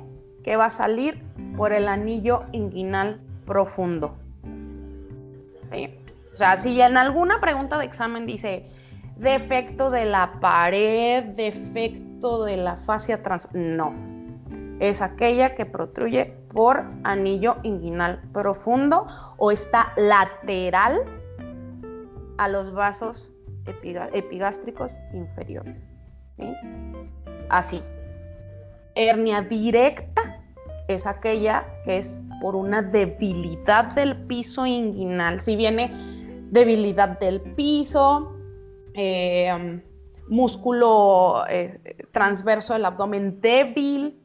que 0.42 0.56
va 0.56 0.66
a 0.66 0.70
salir 0.70 1.22
por 1.56 1.72
el 1.72 1.88
anillo 1.88 2.44
inguinal 2.52 3.20
profundo. 3.46 4.14
¿Sí? 5.70 5.90
O 6.34 6.36
sea, 6.36 6.56
si 6.56 6.80
en 6.80 6.96
alguna 6.96 7.40
pregunta 7.40 7.78
de 7.78 7.84
examen 7.84 8.26
dice 8.26 8.68
defecto 9.16 9.90
de 9.90 10.04
la 10.04 10.40
pared, 10.40 11.22
defecto 11.36 12.44
de 12.44 12.56
la 12.56 12.76
fascia 12.76 13.22
trans... 13.22 13.48
No, 13.52 13.94
es 14.80 15.00
aquella 15.00 15.54
que 15.54 15.64
protruye 15.64 16.36
por 16.52 16.84
anillo 17.04 17.56
inguinal 17.62 18.20
profundo 18.32 19.06
o 19.36 19.52
está 19.52 19.92
lateral 19.96 21.02
a 22.38 22.48
los 22.48 22.74
vasos 22.74 23.30
epigástricos 23.66 24.98
inferiores. 25.12 25.86
Así. 27.48 27.80
Hernia 28.96 29.42
directa 29.42 30.42
es 30.88 31.06
aquella 31.06 31.64
que 31.84 31.98
es 31.98 32.20
por 32.40 32.56
una 32.56 32.82
debilidad 32.82 33.94
del 33.94 34.16
piso 34.26 34.66
inguinal. 34.66 35.40
Si 35.40 35.56
viene 35.56 36.13
debilidad 36.50 37.18
del 37.18 37.40
piso, 37.40 38.36
eh, 38.94 39.80
músculo 40.28 41.44
eh, 41.48 42.06
transverso 42.12 42.72
del 42.72 42.84
abdomen 42.84 43.40
débil, 43.40 44.20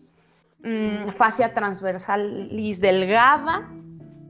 Mm, 0.62 1.12
fascia 1.12 1.54
transversalis 1.54 2.82
delgada, 2.82 3.72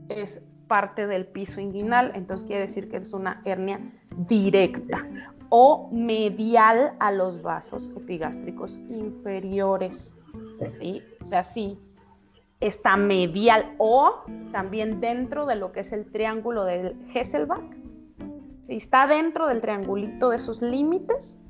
es 0.08 0.40
parte 0.68 1.08
del 1.08 1.26
piso 1.26 1.60
inguinal, 1.60 2.12
entonces 2.14 2.46
quiere 2.46 2.62
decir 2.62 2.88
que 2.88 2.98
es 2.98 3.12
una 3.12 3.42
hernia 3.44 3.80
directa 4.28 5.04
o 5.48 5.90
medial 5.90 6.94
a 7.00 7.10
los 7.10 7.42
vasos 7.42 7.90
epigástricos 7.96 8.78
inferiores. 8.88 10.16
¿sí? 10.78 11.02
O 11.20 11.26
sea, 11.26 11.42
sí, 11.42 11.76
está 12.60 12.96
medial 12.96 13.74
o 13.78 14.22
también 14.52 15.00
dentro 15.00 15.46
de 15.46 15.56
lo 15.56 15.72
que 15.72 15.80
es 15.80 15.90
el 15.90 16.08
triángulo 16.12 16.64
del 16.64 16.94
Hesselbach. 17.12 17.79
Si 18.70 18.76
está 18.76 19.08
dentro 19.08 19.48
del 19.48 19.60
triangulito 19.60 20.30
de 20.30 20.38
sus 20.38 20.62
límites, 20.62 21.40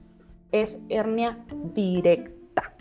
es 0.53 0.83
hernia 0.89 1.39
directa. 1.75 2.73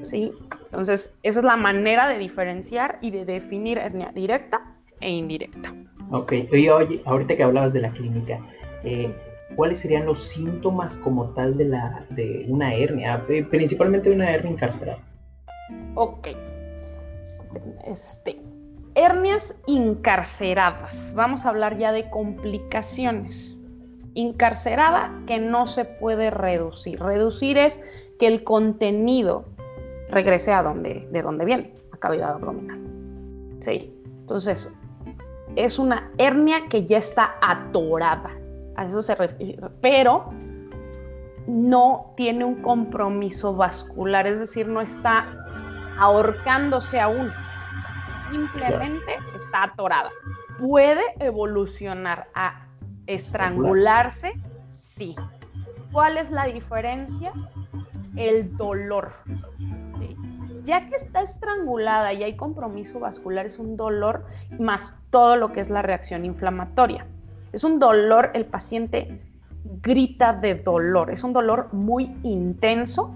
¿sí? 0.00 0.32
Entonces, 0.64 1.14
esa 1.22 1.40
es 1.40 1.44
la 1.44 1.58
manera 1.58 2.08
de 2.08 2.16
diferenciar 2.16 2.98
y 3.02 3.10
de 3.10 3.26
definir 3.26 3.76
hernia 3.76 4.10
directa 4.14 4.74
e 5.00 5.10
indirecta. 5.10 5.74
Ok, 6.12 6.32
oye, 6.50 7.02
ahorita 7.04 7.36
que 7.36 7.42
hablabas 7.42 7.74
de 7.74 7.82
la 7.82 7.90
clínica, 7.90 8.40
eh, 8.84 9.14
¿cuáles 9.54 9.80
serían 9.80 10.06
los 10.06 10.24
síntomas 10.24 10.96
como 10.96 11.28
tal 11.34 11.58
de, 11.58 11.66
la, 11.66 12.06
de 12.08 12.46
una 12.48 12.74
hernia, 12.74 13.22
eh, 13.28 13.44
principalmente 13.44 14.08
de 14.08 14.14
una 14.14 14.30
hernia 14.30 14.52
encarcerada? 14.52 14.98
Ok, 15.94 16.28
este, 17.84 18.40
hernias 18.96 19.60
encarceradas, 19.68 21.12
vamos 21.14 21.44
a 21.44 21.50
hablar 21.50 21.76
ya 21.76 21.92
de 21.92 22.10
complicaciones. 22.10 23.56
Encarcerada 24.14 25.12
que 25.26 25.38
no 25.38 25.66
se 25.66 25.84
puede 25.84 26.30
reducir. 26.30 26.98
Reducir 27.00 27.58
es 27.58 27.84
que 28.18 28.26
el 28.26 28.42
contenido 28.42 29.44
regrese 30.08 30.52
a 30.52 30.62
donde, 30.62 31.06
de 31.12 31.22
donde 31.22 31.44
viene, 31.44 31.74
a 31.92 31.98
cavidad 31.98 32.32
abdominal. 32.32 32.80
¿Sí? 33.60 33.92
Entonces, 34.20 34.74
es 35.56 35.78
una 35.78 36.10
hernia 36.16 36.62
que 36.70 36.84
ya 36.84 36.98
está 36.98 37.34
atorada, 37.42 38.30
a 38.76 38.86
eso 38.86 39.02
se 39.02 39.14
refiere, 39.14 39.60
pero 39.80 40.32
no 41.46 42.12
tiene 42.16 42.44
un 42.44 42.62
compromiso 42.62 43.54
vascular, 43.54 44.26
es 44.26 44.40
decir, 44.40 44.66
no 44.66 44.80
está 44.80 45.26
ahorcándose 45.98 47.00
aún, 47.00 47.30
simplemente 48.30 49.16
está 49.34 49.64
atorada. 49.64 50.10
¿Puede 50.58 51.02
evolucionar 51.20 52.28
a 52.34 52.66
estrangularse? 53.06 54.34
Sí. 54.70 55.14
¿Cuál 55.92 56.18
es 56.18 56.30
la 56.30 56.44
diferencia? 56.46 57.32
El 58.16 58.56
dolor 58.56 59.12
ya 60.66 60.84
que 60.88 60.96
está 60.96 61.22
estrangulada 61.22 62.12
y 62.12 62.24
hay 62.24 62.36
compromiso 62.36 62.98
vascular, 62.98 63.46
es 63.46 63.58
un 63.58 63.76
dolor 63.76 64.26
más 64.58 64.98
todo 65.10 65.36
lo 65.36 65.52
que 65.52 65.60
es 65.60 65.70
la 65.70 65.80
reacción 65.80 66.24
inflamatoria. 66.24 67.06
Es 67.52 67.62
un 67.62 67.78
dolor, 67.78 68.32
el 68.34 68.44
paciente 68.44 69.22
grita 69.80 70.32
de 70.32 70.56
dolor, 70.56 71.10
es 71.10 71.22
un 71.22 71.32
dolor 71.32 71.72
muy 71.72 72.16
intenso 72.24 73.14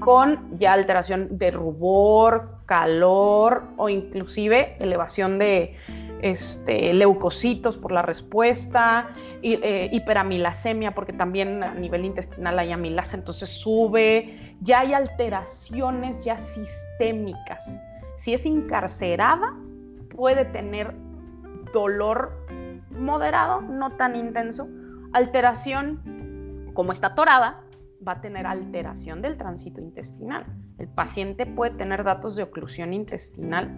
con 0.00 0.58
ya 0.58 0.72
alteración 0.72 1.38
de 1.38 1.50
rubor, 1.50 2.60
calor 2.66 3.64
o 3.76 3.88
inclusive 3.88 4.76
elevación 4.80 5.38
de 5.38 5.76
este, 6.22 6.92
leucocitos 6.92 7.76
por 7.76 7.92
la 7.92 8.02
respuesta, 8.02 9.10
eh, 9.42 9.88
hiperamilasemia 9.92 10.92
porque 10.92 11.12
también 11.12 11.62
a 11.62 11.74
nivel 11.74 12.04
intestinal 12.04 12.58
hay 12.58 12.72
amilasa, 12.72 13.16
entonces 13.16 13.50
sube, 13.50 14.56
ya 14.60 14.80
hay 14.80 14.94
alteraciones 14.94 16.24
ya 16.24 16.36
sistémicas. 16.36 17.80
Si 18.16 18.32
es 18.32 18.46
encarcerada, 18.46 19.54
puede 20.14 20.46
tener 20.46 20.94
dolor 21.72 22.32
moderado, 22.90 23.60
no 23.60 23.92
tan 23.92 24.16
intenso, 24.16 24.66
alteración 25.12 26.70
como 26.74 26.92
está 26.92 27.08
atorada, 27.08 27.60
va 28.06 28.12
a 28.12 28.20
tener 28.20 28.46
alteración 28.46 29.22
del 29.22 29.36
tránsito 29.36 29.80
intestinal. 29.80 30.46
El 30.78 30.88
paciente 30.88 31.46
puede 31.46 31.72
tener 31.72 32.04
datos 32.04 32.36
de 32.36 32.42
oclusión 32.42 32.92
intestinal 32.92 33.70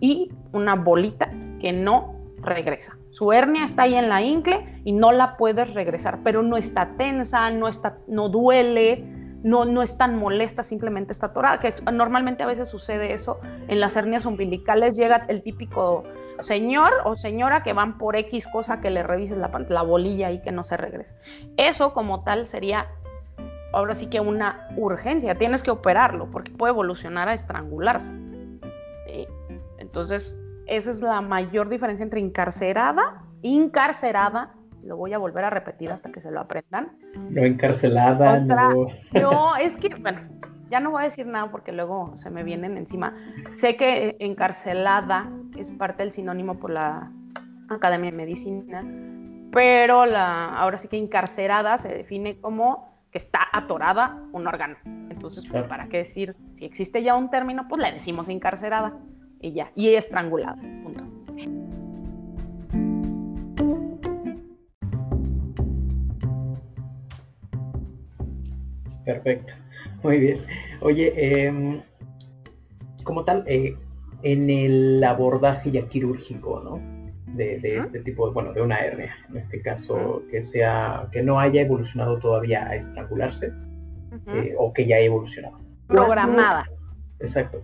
y 0.00 0.30
una 0.52 0.74
bolita 0.74 1.30
que 1.60 1.72
no 1.72 2.20
regresa. 2.42 2.96
Su 3.10 3.32
hernia 3.32 3.64
está 3.64 3.82
ahí 3.82 3.94
en 3.94 4.08
la 4.08 4.22
ingle 4.22 4.80
y 4.84 4.92
no 4.92 5.12
la 5.12 5.36
puedes 5.36 5.72
regresar, 5.74 6.20
pero 6.22 6.42
no 6.42 6.56
está 6.56 6.96
tensa, 6.96 7.50
no, 7.50 7.68
está, 7.68 7.98
no 8.06 8.28
duele, 8.28 9.04
no, 9.42 9.64
no 9.64 9.82
es 9.82 9.96
tan 9.96 10.18
molesta, 10.18 10.62
simplemente 10.62 11.12
está 11.12 11.26
atorada, 11.26 11.60
que 11.60 11.74
normalmente 11.92 12.42
a 12.42 12.46
veces 12.46 12.68
sucede 12.68 13.12
eso 13.12 13.40
en 13.68 13.80
las 13.80 13.96
hernias 13.96 14.26
umbilicales, 14.26 14.96
llega 14.96 15.24
el 15.28 15.42
típico 15.42 16.04
señor 16.42 16.92
o 17.04 17.14
señora 17.14 17.62
que 17.62 17.72
van 17.72 17.98
por 17.98 18.16
X 18.16 18.46
cosa 18.46 18.80
que 18.80 18.90
le 18.90 19.02
revises 19.02 19.38
la, 19.38 19.50
la 19.68 19.82
bolilla 19.82 20.30
y 20.30 20.40
que 20.40 20.52
no 20.52 20.64
se 20.64 20.76
regrese. 20.76 21.14
Eso 21.56 21.92
como 21.92 22.24
tal 22.24 22.46
sería 22.46 22.88
ahora 23.72 23.94
sí 23.94 24.08
que 24.08 24.20
una 24.20 24.68
urgencia, 24.76 25.36
tienes 25.36 25.62
que 25.62 25.70
operarlo 25.70 26.30
porque 26.30 26.50
puede 26.50 26.72
evolucionar 26.72 27.28
a 27.28 27.34
estrangularse. 27.34 28.12
Entonces, 29.78 30.36
esa 30.66 30.90
es 30.92 31.00
la 31.02 31.20
mayor 31.20 31.68
diferencia 31.68 32.04
entre 32.04 32.20
encarcerada, 32.20 33.24
encarcerada, 33.42 34.54
lo 34.84 34.96
voy 34.96 35.12
a 35.12 35.18
volver 35.18 35.44
a 35.44 35.50
repetir 35.50 35.90
hasta 35.90 36.12
que 36.12 36.20
se 36.20 36.30
lo 36.30 36.40
aprendan. 36.40 36.96
No 37.28 37.42
encarcelada, 37.42 38.38
no. 38.40 38.86
No, 39.20 39.56
es 39.56 39.76
que, 39.76 39.88
bueno, 39.96 40.20
ya 40.70 40.80
no 40.80 40.92
voy 40.92 41.02
a 41.02 41.04
decir 41.04 41.26
nada 41.26 41.50
porque 41.50 41.72
luego 41.72 42.16
se 42.16 42.30
me 42.30 42.44
vienen 42.44 42.78
encima. 42.78 43.14
Sé 43.52 43.76
que 43.76 44.16
encarcelada 44.20 45.30
es 45.58 45.70
parte 45.72 46.04
del 46.04 46.12
sinónimo 46.12 46.58
por 46.58 46.70
la 46.70 47.12
Academia 47.68 48.10
de 48.10 48.16
Medicina, 48.16 48.84
pero 49.52 50.06
la, 50.06 50.56
ahora 50.56 50.78
sí 50.78 50.88
que 50.88 50.96
encarcerada 50.96 51.76
se 51.76 51.88
define 51.88 52.40
como 52.40 52.88
que 53.10 53.18
está 53.18 53.40
atorada 53.52 54.22
un 54.32 54.46
órgano. 54.46 54.76
Entonces, 54.84 55.46
pues, 55.50 55.64
¿para 55.64 55.88
qué 55.88 55.98
decir? 55.98 56.36
Si 56.52 56.64
existe 56.64 57.02
ya 57.02 57.16
un 57.16 57.30
término, 57.30 57.66
pues 57.68 57.82
le 57.82 57.92
decimos 57.92 58.28
encarcerada 58.28 58.96
y 59.40 59.52
ya, 59.52 59.72
y 59.74 59.88
estrangulada. 59.94 60.56
Punto. 60.84 61.04
Perfecto, 69.04 69.54
muy 70.02 70.18
bien. 70.18 70.44
Oye, 70.80 71.12
em, 71.46 71.82
como 73.04 73.24
tal, 73.24 73.44
eh, 73.46 73.76
en 74.22 74.50
el 74.50 75.02
abordaje 75.04 75.70
ya 75.70 75.88
quirúrgico, 75.88 76.60
¿no? 76.60 77.00
de, 77.34 77.78
este 77.78 78.00
tipo, 78.00 78.26
de, 78.26 78.32
bueno, 78.34 78.52
de 78.52 78.62
una 78.62 78.78
hernia, 78.78 79.14
en 79.28 79.36
este 79.36 79.60
caso, 79.62 80.22
que 80.30 80.42
sea, 80.42 81.08
que 81.12 81.22
no 81.22 81.38
haya 81.38 81.62
evolucionado 81.62 82.18
todavía 82.18 82.66
a 82.66 82.76
estrangularse 82.76 83.52
eh, 84.26 84.54
o 84.58 84.72
que 84.72 84.86
ya 84.86 84.96
haya 84.96 85.06
evolucionado. 85.06 85.58
Programada. 85.86 86.68
Exacto. 87.20 87.62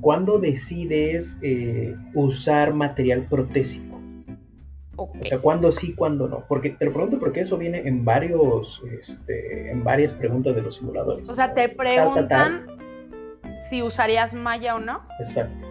¿Cuándo 0.00 0.38
decides 0.38 1.36
eh, 1.42 1.94
usar 2.14 2.72
material 2.72 3.26
protésico? 3.28 3.89
O 5.02 5.24
sea, 5.24 5.38
¿cuándo 5.38 5.72
sí, 5.72 5.94
cuándo 5.94 6.28
no? 6.28 6.44
Porque 6.46 6.70
te 6.70 6.84
lo 6.84 6.92
pregunto 6.92 7.18
porque 7.18 7.40
eso 7.40 7.56
viene 7.56 7.88
en 7.88 8.04
varios, 8.04 8.82
este, 8.98 9.70
en 9.70 9.82
varias 9.82 10.12
preguntas 10.12 10.54
de 10.54 10.60
los 10.60 10.76
simuladores. 10.76 11.26
O 11.26 11.32
sea, 11.32 11.54
te 11.54 11.70
preguntan 11.70 12.66
si 13.62 13.82
usarías 13.82 14.34
malla 14.34 14.74
o 14.74 14.78
no. 14.78 15.00
Exacto. 15.18 15.66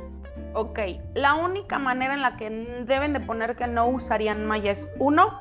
Ok, 0.55 0.79
la 1.13 1.35
única 1.35 1.77
manera 1.77 2.15
en 2.15 2.23
la 2.23 2.37
que 2.37 2.49
deben 2.87 3.13
de 3.13 3.19
poner 3.19 3.55
que 3.55 3.67
no 3.67 3.87
usarían 3.89 4.47
malla 4.47 4.71
es, 4.71 4.87
uno, 4.97 5.39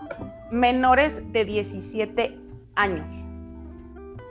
menores 0.51 1.23
de 1.33 1.47
17 1.47 2.39
años. 2.75 3.09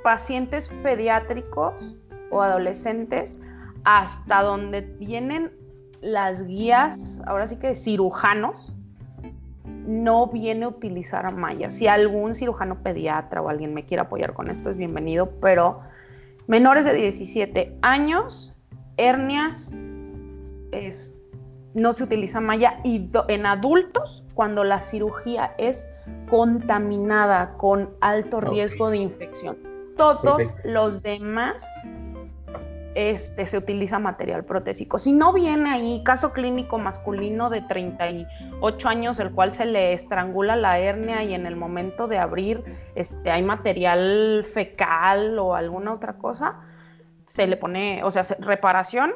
Pacientes 0.04 0.70
pediátricos 0.84 1.96
o 2.30 2.43
adolescentes 2.43 3.39
hasta 3.86 4.43
donde 4.43 4.84
tienen 4.84 5.52
las 6.02 6.46
guías, 6.46 7.22
ahora 7.26 7.48
sí 7.48 7.56
que 7.56 7.74
cirujanos, 7.74 8.72
no 9.88 10.28
viene 10.28 10.65
a 10.65 10.67
utilizar 10.67 11.34
malla. 11.34 11.69
Si 11.69 11.88
algún 11.88 12.36
cirujano 12.36 12.84
pediatra 12.84 13.41
o 13.41 13.50
alguien 13.50 13.73
me 13.73 13.86
quiere 13.86 14.02
apoyar 14.02 14.34
con 14.34 14.50
esto, 14.50 14.69
es 14.69 14.78
bienvenido, 14.78 15.32
pero 15.41 15.80
menores 16.45 16.86
de 16.86 16.93
17 16.93 17.78
años, 17.82 18.54
hernias, 18.97 19.73
no 21.73 21.93
se 21.93 22.04
utiliza 22.04 22.41
malla 22.41 22.80
y 22.84 23.10
en 23.30 23.45
adultos 23.45 24.23
cuando 24.34 24.63
la 24.65 24.82
cirugía 24.82 25.54
es 25.58 25.89
contaminada 26.30 27.54
con 27.58 27.89
alto 28.02 28.41
riesgo 28.41 28.89
de 28.89 28.97
infección. 28.97 29.58
Todos 29.95 30.43
los 30.63 31.02
demás 31.02 31.65
este, 32.97 33.45
se 33.45 33.60
utiliza 33.60 33.99
material 33.99 34.43
protésico. 34.43 34.97
Si 34.97 35.12
no 35.12 35.31
viene 35.31 35.69
ahí 35.69 36.01
caso 36.03 36.33
clínico 36.33 36.79
masculino 36.79 37.51
de 37.51 37.62
38 37.62 38.89
años, 38.89 39.19
el 39.19 39.29
cual 39.33 39.53
se 39.53 39.67
le 39.67 39.93
estrangula 39.93 40.55
la 40.55 40.79
hernia 40.79 41.23
y 41.23 41.36
en 41.36 41.45
el 41.45 41.55
momento 41.55 42.07
de 42.07 42.17
abrir 42.17 42.63
este, 42.95 43.29
hay 43.29 43.43
material 43.43 44.43
fecal 44.51 45.38
o 45.38 45.53
alguna 45.53 45.93
otra 45.93 46.13
cosa, 46.13 46.55
se 47.27 47.45
le 47.45 47.55
pone, 47.55 48.03
o 48.03 48.10
sea, 48.10 48.23
reparación 48.39 49.13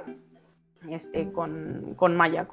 este, 0.88 1.32
con, 1.32 1.96
con 1.96 2.16
malla, 2.16 2.48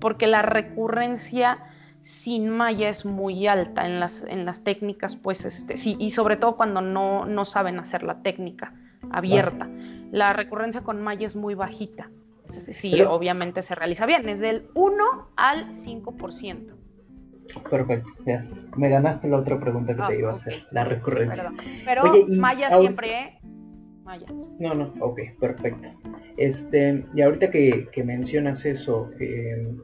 porque 0.00 0.26
la 0.26 0.42
recurrencia 0.42 1.58
sin 2.02 2.50
malla 2.50 2.88
es 2.88 3.04
muy 3.06 3.46
alta 3.46 3.86
en 3.86 4.00
las, 4.00 4.24
en 4.24 4.44
las 4.44 4.64
técnicas, 4.64 5.14
pues, 5.14 5.44
este, 5.44 5.74
y 5.76 6.10
sobre 6.10 6.34
todo 6.34 6.56
cuando 6.56 6.80
no, 6.80 7.24
no 7.24 7.44
saben 7.44 7.78
hacer 7.78 8.02
la 8.02 8.20
técnica 8.22 8.74
abierta. 9.12 9.68
La 10.10 10.32
recurrencia 10.32 10.82
con 10.82 11.00
malla 11.00 11.26
es 11.26 11.36
muy 11.36 11.54
bajita. 11.54 12.10
Sí, 12.48 13.00
obviamente 13.02 13.62
se 13.62 13.74
realiza 13.74 14.06
bien, 14.06 14.28
es 14.28 14.40
del 14.40 14.68
1 14.74 14.94
al 15.36 15.70
5%. 15.72 16.74
Perfecto, 17.70 18.10
ya. 18.26 18.44
Me 18.76 18.88
ganaste 18.88 19.28
la 19.28 19.38
otra 19.38 19.58
pregunta 19.58 19.94
que 19.94 20.02
te 20.02 20.14
ah, 20.14 20.14
iba 20.14 20.30
a 20.30 20.34
hacer, 20.34 20.66
la 20.70 20.84
recurrencia. 20.84 21.52
Pero 21.84 22.26
malla 22.28 22.78
siempre, 22.78 23.20
¿eh? 23.20 23.40
No, 24.58 24.74
no, 24.74 24.92
ok, 25.00 25.20
perfecto. 25.38 25.88
Este, 26.36 27.04
y 27.14 27.22
ahorita 27.22 27.50
que, 27.50 27.88
mencionas 28.04 28.64
eso, 28.64 29.08
em, 29.20 29.78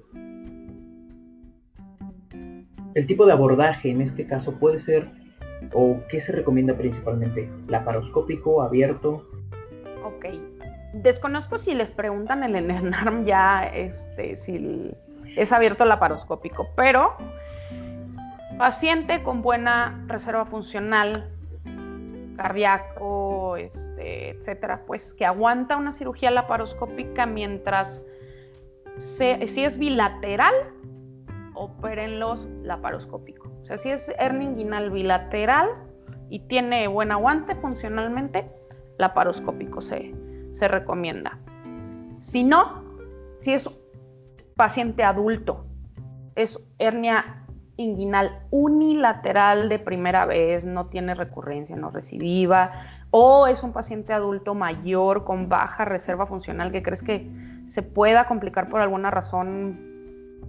el 2.95 3.07
tipo 3.07 3.27
de 3.27 3.33
abordaje 3.33 3.91
en 3.91 4.01
este 4.01 4.27
caso 4.27 4.59
puede 4.59 4.81
ser, 4.81 5.09
o 5.73 5.99
qué 6.09 6.21
se 6.21 6.33
recomienda 6.33 6.77
principalmente, 6.77 7.49
laparoscópico, 7.69 8.62
abierto. 8.62 9.29
Desconozco 10.93 11.59
si 11.59 11.75
les 11.75 11.91
preguntan 11.91 12.43
el 12.43 12.55
ENERNARM 12.57 13.25
ya, 13.25 13.65
este, 13.65 14.37
si 14.37 14.95
es 15.37 15.53
abierto 15.53 15.85
laparoscópico, 15.85 16.69
pero 16.77 17.17
paciente 18.59 19.23
con 19.23 19.43
buena 19.43 20.03
reserva 20.07 20.47
funcional, 20.47 21.31
cardíaco, 22.37 23.57
este, 23.57 24.31
etcétera, 24.31 24.83
pues 24.87 25.15
que 25.15 25.27
aguanta 25.27 25.77
una 25.77 25.93
cirugía 25.93 26.31
laparoscópica 26.31 27.27
mientras 27.27 28.07
si 28.99 29.65
es 29.65 29.79
bilateral, 29.79 30.55
opérenlos 31.55 32.47
laparoscópico. 32.62 33.51
O 33.62 33.67
sea, 33.67 33.79
si 33.79 33.91
es 33.91 34.11
hernia 34.19 34.49
inguinal 34.49 34.91
bilateral 34.91 35.69
y 36.29 36.41
tiene 36.41 36.87
buen 36.89 37.12
aguante 37.12 37.55
funcionalmente, 37.55 38.49
laparoscópico 38.98 39.82
se, 39.82 40.14
se 40.52 40.68
recomienda. 40.68 41.38
Si 42.18 42.44
no, 42.44 42.82
si 43.40 43.52
es 43.52 43.70
paciente 44.56 45.04
adulto, 45.04 45.66
es 46.35 46.59
hernia 46.78 47.44
inguinal 47.76 48.40
unilateral 48.50 49.68
de 49.68 49.78
primera 49.78 50.24
vez, 50.24 50.64
no 50.64 50.87
tiene 50.87 51.14
recurrencia 51.14 51.76
no 51.76 51.90
recidiva, 51.90 52.72
o 53.11 53.46
es 53.46 53.62
un 53.62 53.72
paciente 53.72 54.12
adulto 54.12 54.54
mayor 54.54 55.24
con 55.24 55.48
baja 55.48 55.85
reserva 55.85 56.26
funcional 56.26 56.72
que 56.72 56.82
crees 56.82 57.02
que 57.02 57.30
se 57.66 57.82
pueda 57.82 58.26
complicar 58.26 58.68
por 58.68 58.80
alguna 58.80 59.11
razón 59.11 59.78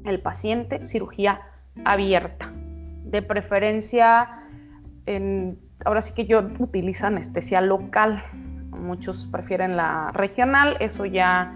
el 0.05 0.21
paciente 0.21 0.85
cirugía 0.85 1.41
abierta. 1.85 2.51
De 3.03 3.21
preferencia, 3.21 4.43
ahora 5.85 6.01
sí 6.01 6.13
que 6.13 6.25
yo 6.25 6.41
utilizo 6.59 7.07
anestesia 7.07 7.61
local. 7.61 8.23
Muchos 8.71 9.27
prefieren 9.31 9.75
la 9.75 10.11
regional, 10.13 10.77
eso 10.79 11.05
ya 11.05 11.53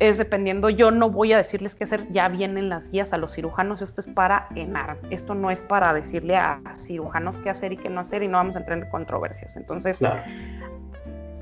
es 0.00 0.16
dependiendo, 0.16 0.70
yo 0.70 0.90
no 0.90 1.10
voy 1.10 1.34
a 1.34 1.36
decirles 1.36 1.74
qué 1.74 1.84
hacer, 1.84 2.08
ya 2.10 2.28
vienen 2.28 2.70
las 2.70 2.90
guías 2.90 3.12
a 3.12 3.18
los 3.18 3.34
cirujanos, 3.34 3.82
esto 3.82 4.00
es 4.00 4.06
para 4.06 4.48
ENAR, 4.56 4.96
esto 5.10 5.34
no 5.34 5.50
es 5.50 5.60
para 5.60 5.92
decirle 5.92 6.36
a 6.36 6.60
cirujanos 6.74 7.38
qué 7.40 7.50
hacer 7.50 7.74
y 7.74 7.76
qué 7.76 7.90
no 7.90 8.00
hacer 8.00 8.22
y 8.22 8.28
no 8.28 8.38
vamos 8.38 8.56
a 8.56 8.60
entrar 8.60 8.78
en 8.78 8.88
controversias. 8.88 9.58
Entonces, 9.58 10.00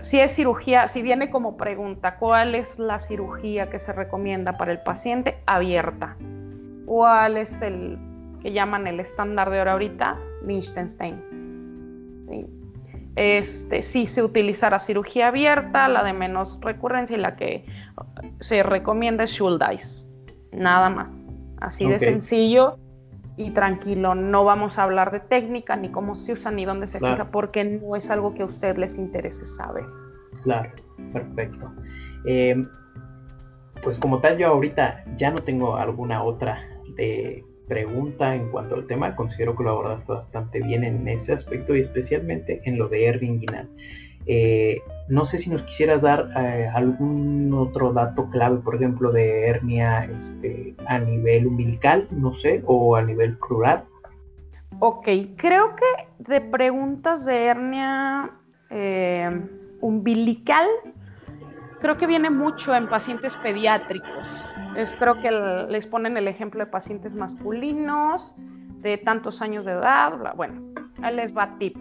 si 0.03 0.21
es 0.21 0.35
cirugía, 0.35 0.89
si 0.89 1.03
viene 1.03 1.31
como 1.31 1.57
pregunta, 1.57 2.17
¿cuál 2.17 2.57
es 2.57 2.81
la 2.81 2.99
cirugía 2.99 3.71
que 3.71 3.79
se 3.79 3.93
recomienda 3.93 4.57
para 4.57 4.73
el 4.73 4.81
paciente? 4.81 5.39
Abierta. 5.47 6.17
¿Cuál 6.85 7.37
es 7.37 7.63
el 7.63 7.97
que 8.43 8.53
llaman 8.53 8.89
el 8.89 8.99
estándar 8.99 9.51
de 9.51 9.61
hora 9.61 9.73
ahorita? 9.73 10.17
Liechtenstein. 10.45 11.28
¿Sí? 13.19 13.25
Este, 13.25 13.83
si 13.83 14.07
se 14.07 14.23
utilizara 14.23 14.79
cirugía 14.79 15.29
abierta, 15.29 15.89
la 15.89 16.05
de 16.05 16.13
menos 16.13 16.59
recurrencia 16.61 17.17
y 17.17 17.21
la 17.21 17.37
que 17.37 17.65
se 18.41 18.63
recomienda 18.63 19.25
es 19.25 19.33
Schuldeis. 19.33 20.07
Nada 20.53 20.89
más. 20.89 21.15
Así 21.61 21.89
de 21.89 21.99
sencillo 21.99 22.79
y 23.37 23.51
tranquilo. 23.51 24.15
No 24.15 24.45
vamos 24.45 24.79
a 24.79 24.85
hablar 24.85 25.11
de 25.11 25.21
técnica, 25.21 25.77
ni 25.77 25.91
cómo 25.91 26.15
se 26.15 26.33
usa, 26.33 26.51
ni 26.51 26.65
dónde 26.65 26.87
se 26.87 26.99
fija, 26.99 27.31
porque 27.31 27.65
no 27.65 27.97
es 27.97 28.11
algo 28.11 28.35
que 28.35 28.43
a 28.43 28.47
usted 28.47 28.77
les 28.77 28.97
interese 28.97 29.45
saber. 29.45 29.85
Claro, 30.43 30.71
perfecto. 31.13 31.73
Eh, 32.27 32.65
pues 33.83 33.99
como 33.99 34.21
tal, 34.21 34.39
yo 34.39 34.49
ahorita 34.49 35.05
ya 35.17 35.31
no 35.31 35.43
tengo 35.43 35.77
alguna 35.77 36.23
otra 36.23 36.61
de 36.97 37.45
pregunta 37.69 38.35
en 38.35 38.51
cuanto 38.51 38.75
al 38.75 38.87
tema, 38.87 39.15
considero 39.15 39.55
que 39.55 39.65
lo 39.65 39.71
abordaste 39.71 40.13
bastante 40.13 40.61
bien 40.61 40.85
en 40.85 41.07
ese 41.07 41.33
aspecto 41.33 41.77
y 41.77 41.81
especialmente 41.81 42.61
en 42.65 42.79
lo 42.79 42.89
de 42.89 43.07
Erwin 43.07 43.41
eh, 44.31 44.83
no 45.09 45.25
sé 45.25 45.39
si 45.39 45.49
nos 45.49 45.63
quisieras 45.63 46.03
dar 46.03 46.31
eh, 46.37 46.69
algún 46.75 47.51
otro 47.55 47.95
dato 47.95 48.29
clave, 48.29 48.59
por 48.59 48.75
ejemplo, 48.75 49.11
de 49.11 49.47
hernia 49.47 50.05
este, 50.05 50.75
a 50.87 50.99
nivel 50.99 51.47
umbilical, 51.47 52.07
no 52.11 52.35
sé, 52.35 52.63
o 52.67 52.95
a 52.95 53.03
nivel 53.03 53.39
crural. 53.39 53.85
Ok, 54.81 55.09
creo 55.37 55.75
que 55.77 56.31
de 56.31 56.43
preguntas 56.43 57.25
de 57.25 57.47
hernia 57.47 58.31
eh, 58.69 59.31
umbilical, 59.81 60.67
creo 61.81 61.97
que 61.97 62.07
viene 62.07 62.31
mucho 62.31 62.75
en 62.75 62.89
pacientes 62.89 63.35
pediátricos 63.37 64.27
creo 64.99 65.21
que 65.21 65.31
les 65.69 65.87
ponen 65.87 66.17
el 66.17 66.29
ejemplo 66.29 66.61
de 66.61 66.67
pacientes 66.67 67.15
masculinos 67.15 68.35
de 68.81 68.99
tantos 68.99 69.43
años 69.43 69.65
de 69.65 69.73
edad. 69.73 70.35
Bueno, 70.37 70.63
ahí 71.03 71.17
les 71.17 71.37
va 71.37 71.57
tip. 71.59 71.77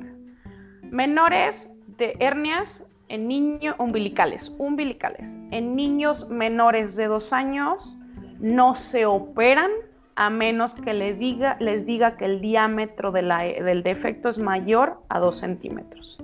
Menores 0.84 1.72
de 1.98 2.16
hernias 2.20 2.90
en 3.10 3.28
niños 3.28 3.76
umbilicales, 3.78 4.54
umbilicales. 4.58 5.38
En 5.52 5.76
niños 5.76 6.28
menores 6.30 6.96
de 6.96 7.06
dos 7.06 7.34
años 7.34 7.96
no 8.40 8.76
se 8.76 9.06
operan 9.06 9.72
a 10.16 10.30
menos 10.30 10.74
que 10.74 10.94
les 10.94 11.20
diga, 11.20 11.58
les 11.60 11.86
diga 11.86 12.18
que 12.18 12.26
el 12.26 12.42
diámetro 12.42 13.12
del 13.12 13.84
defecto 13.84 14.30
es 14.30 14.40
mayor 14.40 15.00
a 15.10 15.20
dos 15.20 15.38
centímetros. 15.38 16.18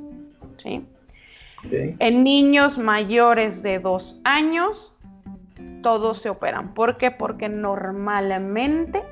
En 1.72 2.24
niños 2.24 2.78
mayores 2.78 3.64
de 3.64 3.80
dos 3.80 4.20
años 4.24 4.94
todos 5.82 6.22
se 6.22 6.30
operan. 6.30 6.74
¿Por 6.74 6.98
qué? 6.98 7.12
Porque 7.12 7.50
normalmente 7.50 9.04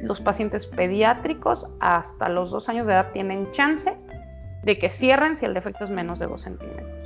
los 0.00 0.20
pacientes 0.20 0.66
pediátricos 0.66 1.66
hasta 1.80 2.28
los 2.28 2.50
dos 2.50 2.68
años 2.68 2.86
de 2.86 2.94
edad 2.94 3.12
tienen 3.12 3.50
chance 3.52 3.96
de 4.62 4.78
que 4.78 4.90
cierren 4.90 5.36
si 5.36 5.44
el 5.44 5.54
defecto 5.54 5.84
es 5.84 5.90
menos 5.90 6.18
de 6.18 6.26
dos 6.26 6.42
centímetros. 6.42 6.96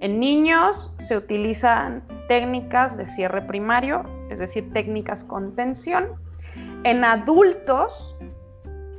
En 0.00 0.20
niños 0.20 0.92
se 0.98 1.16
utilizan 1.16 2.04
técnicas 2.28 2.96
de 2.96 3.08
cierre 3.08 3.42
primario, 3.42 4.04
es 4.30 4.38
decir, 4.38 4.72
técnicas 4.72 5.24
con 5.24 5.56
tensión. 5.56 6.12
En 6.84 7.04
adultos, 7.04 8.16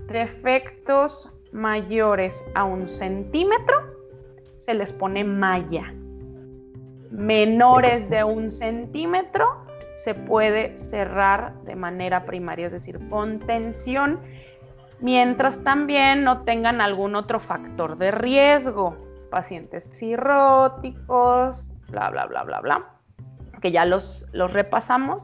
defectos 0.08 1.32
mayores 1.54 2.46
a 2.54 2.65
un 2.65 2.89
centímetro, 2.89 3.88
se 4.69 4.75
les 4.75 4.93
pone 4.93 5.23
malla 5.23 5.91
menores 7.10 8.08
de 8.12 8.23
un 8.23 8.51
centímetro 8.51 9.65
se 9.97 10.13
puede 10.13 10.77
cerrar 10.77 11.55
de 11.63 11.75
manera 11.75 12.23
primaria, 12.23 12.67
es 12.67 12.71
decir, 12.71 12.99
con 13.10 13.39
tensión, 13.39 14.19
mientras 14.99 15.63
también 15.63 16.23
no 16.23 16.43
tengan 16.43 16.82
algún 16.82 17.15
otro 17.15 17.39
factor 17.39 17.97
de 17.97 18.12
riesgo, 18.12 18.95
pacientes 19.32 19.89
cirróticos, 19.91 21.71
bla, 21.89 22.12
bla, 22.12 22.27
bla, 22.27 22.43
bla, 22.43 22.62
bla, 22.62 22.86
que 23.62 23.71
ya 23.71 23.86
los, 23.86 24.27
los 24.34 24.53
repasamos, 24.53 25.23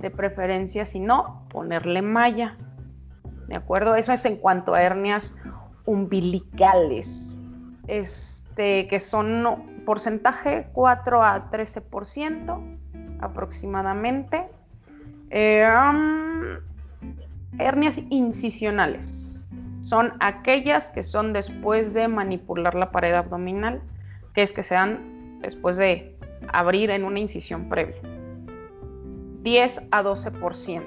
de 0.00 0.10
preferencia, 0.10 0.84
si 0.86 0.98
no, 0.98 1.46
ponerle 1.50 2.02
malla. 2.02 2.56
¿De 3.46 3.54
acuerdo? 3.54 3.94
Eso 3.94 4.12
es 4.12 4.24
en 4.24 4.38
cuanto 4.38 4.74
a 4.74 4.82
hernias 4.82 5.38
umbilicales, 5.84 7.38
este, 8.52 8.86
que 8.86 9.00
son 9.00 9.82
porcentaje 9.86 10.66
4 10.74 11.24
a 11.24 11.50
13% 11.50 12.78
aproximadamente. 13.20 14.44
Eh, 15.30 15.66
hernias 17.58 17.98
incisionales 18.10 19.46
son 19.80 20.12
aquellas 20.20 20.90
que 20.90 21.02
son 21.02 21.32
después 21.32 21.94
de 21.94 22.08
manipular 22.08 22.74
la 22.74 22.90
pared 22.90 23.14
abdominal, 23.14 23.80
que 24.34 24.42
es 24.42 24.52
que 24.52 24.62
se 24.62 24.74
dan 24.74 25.40
después 25.40 25.78
de 25.78 26.14
abrir 26.52 26.90
en 26.90 27.04
una 27.04 27.20
incisión 27.20 27.70
previa. 27.70 28.02
10 29.44 29.88
a 29.92 30.02
12%. 30.02 30.82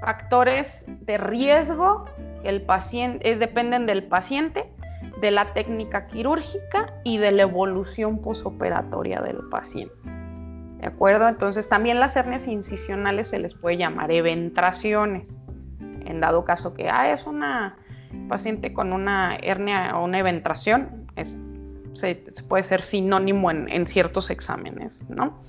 Factores 0.00 0.86
de 1.02 1.18
riesgo 1.18 2.06
el 2.42 2.62
paciente, 2.62 3.36
dependen 3.36 3.84
del 3.84 4.04
paciente 4.04 4.73
de 5.20 5.30
la 5.30 5.52
técnica 5.52 6.06
quirúrgica 6.06 6.92
y 7.04 7.18
de 7.18 7.32
la 7.32 7.42
evolución 7.42 8.20
posoperatoria 8.20 9.20
del 9.20 9.38
paciente. 9.50 9.94
¿De 10.80 10.86
acuerdo? 10.86 11.28
Entonces 11.28 11.68
también 11.68 11.98
las 11.98 12.14
hernias 12.16 12.46
incisionales 12.46 13.28
se 13.28 13.38
les 13.38 13.54
puede 13.54 13.78
llamar 13.78 14.10
eventraciones. 14.10 15.40
En 16.04 16.20
dado 16.20 16.44
caso 16.44 16.74
que 16.74 16.90
ah, 16.90 17.10
es 17.10 17.26
una 17.26 17.76
paciente 18.28 18.72
con 18.72 18.92
una 18.92 19.36
hernia 19.36 19.96
o 19.96 20.04
una 20.04 20.18
eventración, 20.18 21.06
es, 21.16 21.36
se, 21.94 22.16
puede 22.48 22.64
ser 22.64 22.82
sinónimo 22.82 23.50
en, 23.50 23.86
ciertos 23.86 24.30
exámenes, 24.30 25.08
¿no? 25.08 25.40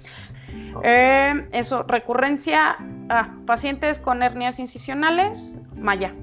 Eh, 0.83 1.47
eso, 1.51 1.83
recurrencia, 1.83 2.77
a 3.09 3.35
pacientes 3.45 3.99
con 3.99 4.23
hernias 4.23 4.59
incisionales, 4.59 5.59
maya, 5.75 6.13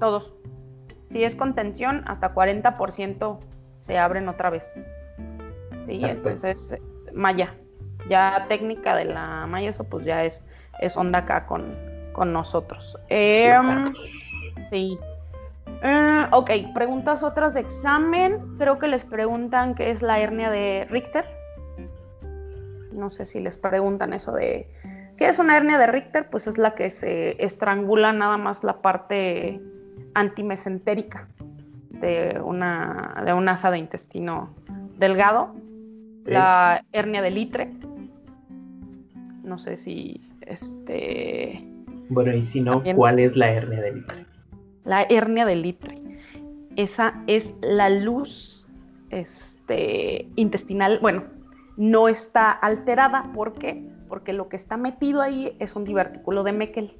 todos, 0.00 0.34
si 1.12 1.24
es 1.24 1.36
contención, 1.36 2.02
hasta 2.06 2.34
40% 2.34 3.38
se 3.80 3.98
abren 3.98 4.28
otra 4.28 4.48
vez. 4.48 4.72
Sí, 5.86 6.00
entonces, 6.02 6.74
malla. 7.12 7.54
Ya 8.08 8.46
técnica 8.48 8.96
de 8.96 9.04
la 9.04 9.46
malla, 9.46 9.70
eso 9.70 9.84
pues 9.84 10.06
ya 10.06 10.24
es, 10.24 10.48
es 10.80 10.96
onda 10.96 11.20
acá 11.20 11.46
con, 11.46 11.76
nosotros. 12.32 12.98
Em, 13.08 13.92
sí. 14.70 14.98
Eh, 15.82 16.26
ok, 16.30 16.50
preguntas 16.74 17.22
otras 17.22 17.54
de 17.54 17.60
examen. 17.60 18.56
Creo 18.58 18.78
que 18.78 18.88
les 18.88 19.04
preguntan 19.04 19.74
qué 19.74 19.90
es 19.90 20.00
la 20.02 20.18
hernia 20.18 20.50
de 20.50 20.86
Richter. 20.90 21.26
No 22.92 23.10
sé 23.10 23.26
si 23.26 23.40
les 23.40 23.56
preguntan 23.56 24.12
eso 24.12 24.32
de 24.32 24.66
qué 25.18 25.28
es 25.28 25.38
una 25.38 25.56
hernia 25.56 25.78
de 25.78 25.86
Richter. 25.88 26.28
Pues 26.30 26.46
es 26.46 26.58
la 26.58 26.74
que 26.74 26.90
se 26.90 27.42
estrangula 27.42 28.12
nada 28.12 28.36
más 28.36 28.62
la 28.64 28.80
parte 28.80 29.60
antimesentérica 30.14 31.28
de 31.90 32.40
una, 32.42 33.22
de 33.24 33.32
un 33.32 33.48
asa 33.48 33.70
de 33.70 33.78
intestino 33.78 34.54
delgado, 34.98 35.54
la 36.24 36.84
hernia 36.92 37.22
de 37.22 37.30
litre. 37.30 37.72
No 39.42 39.58
sé 39.58 39.76
si 39.76 40.20
este. 40.42 41.64
Bueno, 42.08 42.34
y 42.34 42.42
si 42.42 42.60
no, 42.60 42.82
¿cuál 42.94 43.18
es 43.18 43.36
la 43.36 43.50
hernia 43.50 43.80
de 43.80 43.92
litre? 43.94 44.26
La 44.84 45.02
hernia 45.02 45.46
de 45.46 45.56
litre. 45.56 45.98
Esa 46.76 47.22
es 47.26 47.54
la 47.60 47.90
luz 47.90 48.66
este, 49.10 50.28
intestinal. 50.36 50.98
Bueno, 51.00 51.24
no 51.76 52.08
está 52.08 52.50
alterada. 52.50 53.30
¿Por 53.34 53.52
qué? 53.52 53.84
Porque 54.08 54.32
lo 54.32 54.48
que 54.48 54.56
está 54.56 54.76
metido 54.76 55.22
ahí 55.22 55.56
es 55.58 55.76
un 55.76 55.84
divertículo 55.84 56.42
de 56.42 56.52
Meckel. 56.52 56.92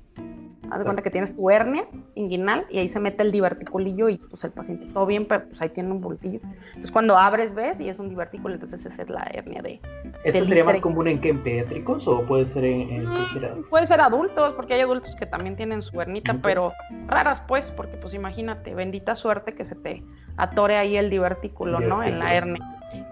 Haz 0.73 0.79
de 0.79 0.85
cuenta 0.85 1.03
que 1.03 1.11
tienes 1.11 1.37
tu 1.37 1.51
hernia 1.51 1.85
inguinal 2.15 2.65
y 2.71 2.79
ahí 2.79 2.89
se 2.89 2.99
mete 2.99 3.23
el 3.23 3.31
diverticulillo 3.31 4.09
y 4.09 4.17
pues 4.17 4.43
el 4.43 4.53
paciente 4.53 4.87
todo 4.91 5.05
bien, 5.05 5.27
pero 5.27 5.45
pues 5.45 5.61
ahí 5.61 5.69
tiene 5.69 5.91
un 5.91 6.01
bultillo. 6.01 6.41
Entonces 6.69 6.91
cuando 6.91 7.19
abres 7.19 7.55
ves 7.55 7.79
y 7.79 7.91
es 7.91 7.99
un 7.99 8.09
divertículo, 8.09 8.55
entonces 8.55 8.87
esa 8.87 9.03
es 9.03 9.11
la 9.11 9.29
hernia 9.35 9.61
de... 9.61 9.81
¿Eso 10.25 10.47
sería 10.47 10.65
más 10.65 10.81
común 10.81 11.09
en 11.09 11.21
que 11.21 11.29
en 11.29 11.43
pediátricos 11.43 12.09
o 12.09 12.23
puede 12.23 12.47
ser 12.47 12.65
en, 12.65 13.05
mm, 13.05 13.65
Puede 13.69 13.85
ser 13.85 14.01
adultos, 14.01 14.55
porque 14.55 14.73
hay 14.73 14.81
adultos 14.81 15.15
que 15.15 15.27
también 15.27 15.57
tienen 15.57 15.83
su 15.83 16.01
hernita, 16.01 16.39
pero 16.43 16.73
raras 17.07 17.45
pues, 17.47 17.71
porque 17.71 17.99
pues 17.99 18.15
imagínate, 18.15 18.75
bendita 18.75 19.15
suerte 19.15 19.53
que 19.53 19.67
se 19.67 19.75
te 19.75 20.03
atore 20.39 20.79
ahí 20.79 20.97
el 20.97 21.11
divertículo, 21.11 21.81
¿no? 21.81 22.03
En 22.03 22.19
la 22.19 22.35
hernia. 22.35 22.63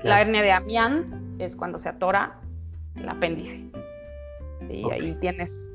La 0.03 0.23
hernia 0.23 0.41
de 0.41 0.53
Amián 0.53 1.37
es 1.39 1.57
cuando 1.57 1.79
se 1.79 1.91
atora 1.91 2.39
el 2.97 3.07
apéndice. 3.07 3.67
Y 4.71 4.91
ahí 4.91 5.15
tienes 5.21 5.71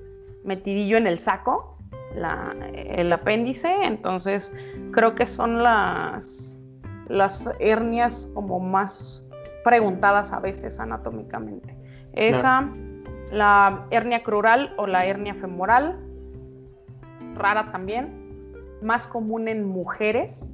metidillo 0.46 0.98
en 0.98 1.08
el 1.08 1.20
saco, 1.20 1.75
el 2.16 3.14
apéndice, 3.14 3.74
entonces 3.84 4.54
creo 4.92 5.16
que 5.16 5.26
son 5.26 5.62
las, 5.62 6.60
las 7.08 7.50
hernias 7.60 8.30
como 8.34 8.60
más 8.60 9.28
preguntadas 9.64 10.32
a 10.32 10.40
veces 10.40 10.80
anatómicamente. 10.80 11.76
Esa, 12.14 12.70
la 13.32 13.88
hernia 13.90 14.24
crural 14.24 14.74
o 14.78 14.88
la 14.88 15.06
hernia 15.06 15.34
femoral, 15.34 16.00
rara 17.36 17.72
también, 17.72 18.26
más 18.82 19.08
común 19.08 19.48
en 19.48 19.66
mujeres 19.66 20.54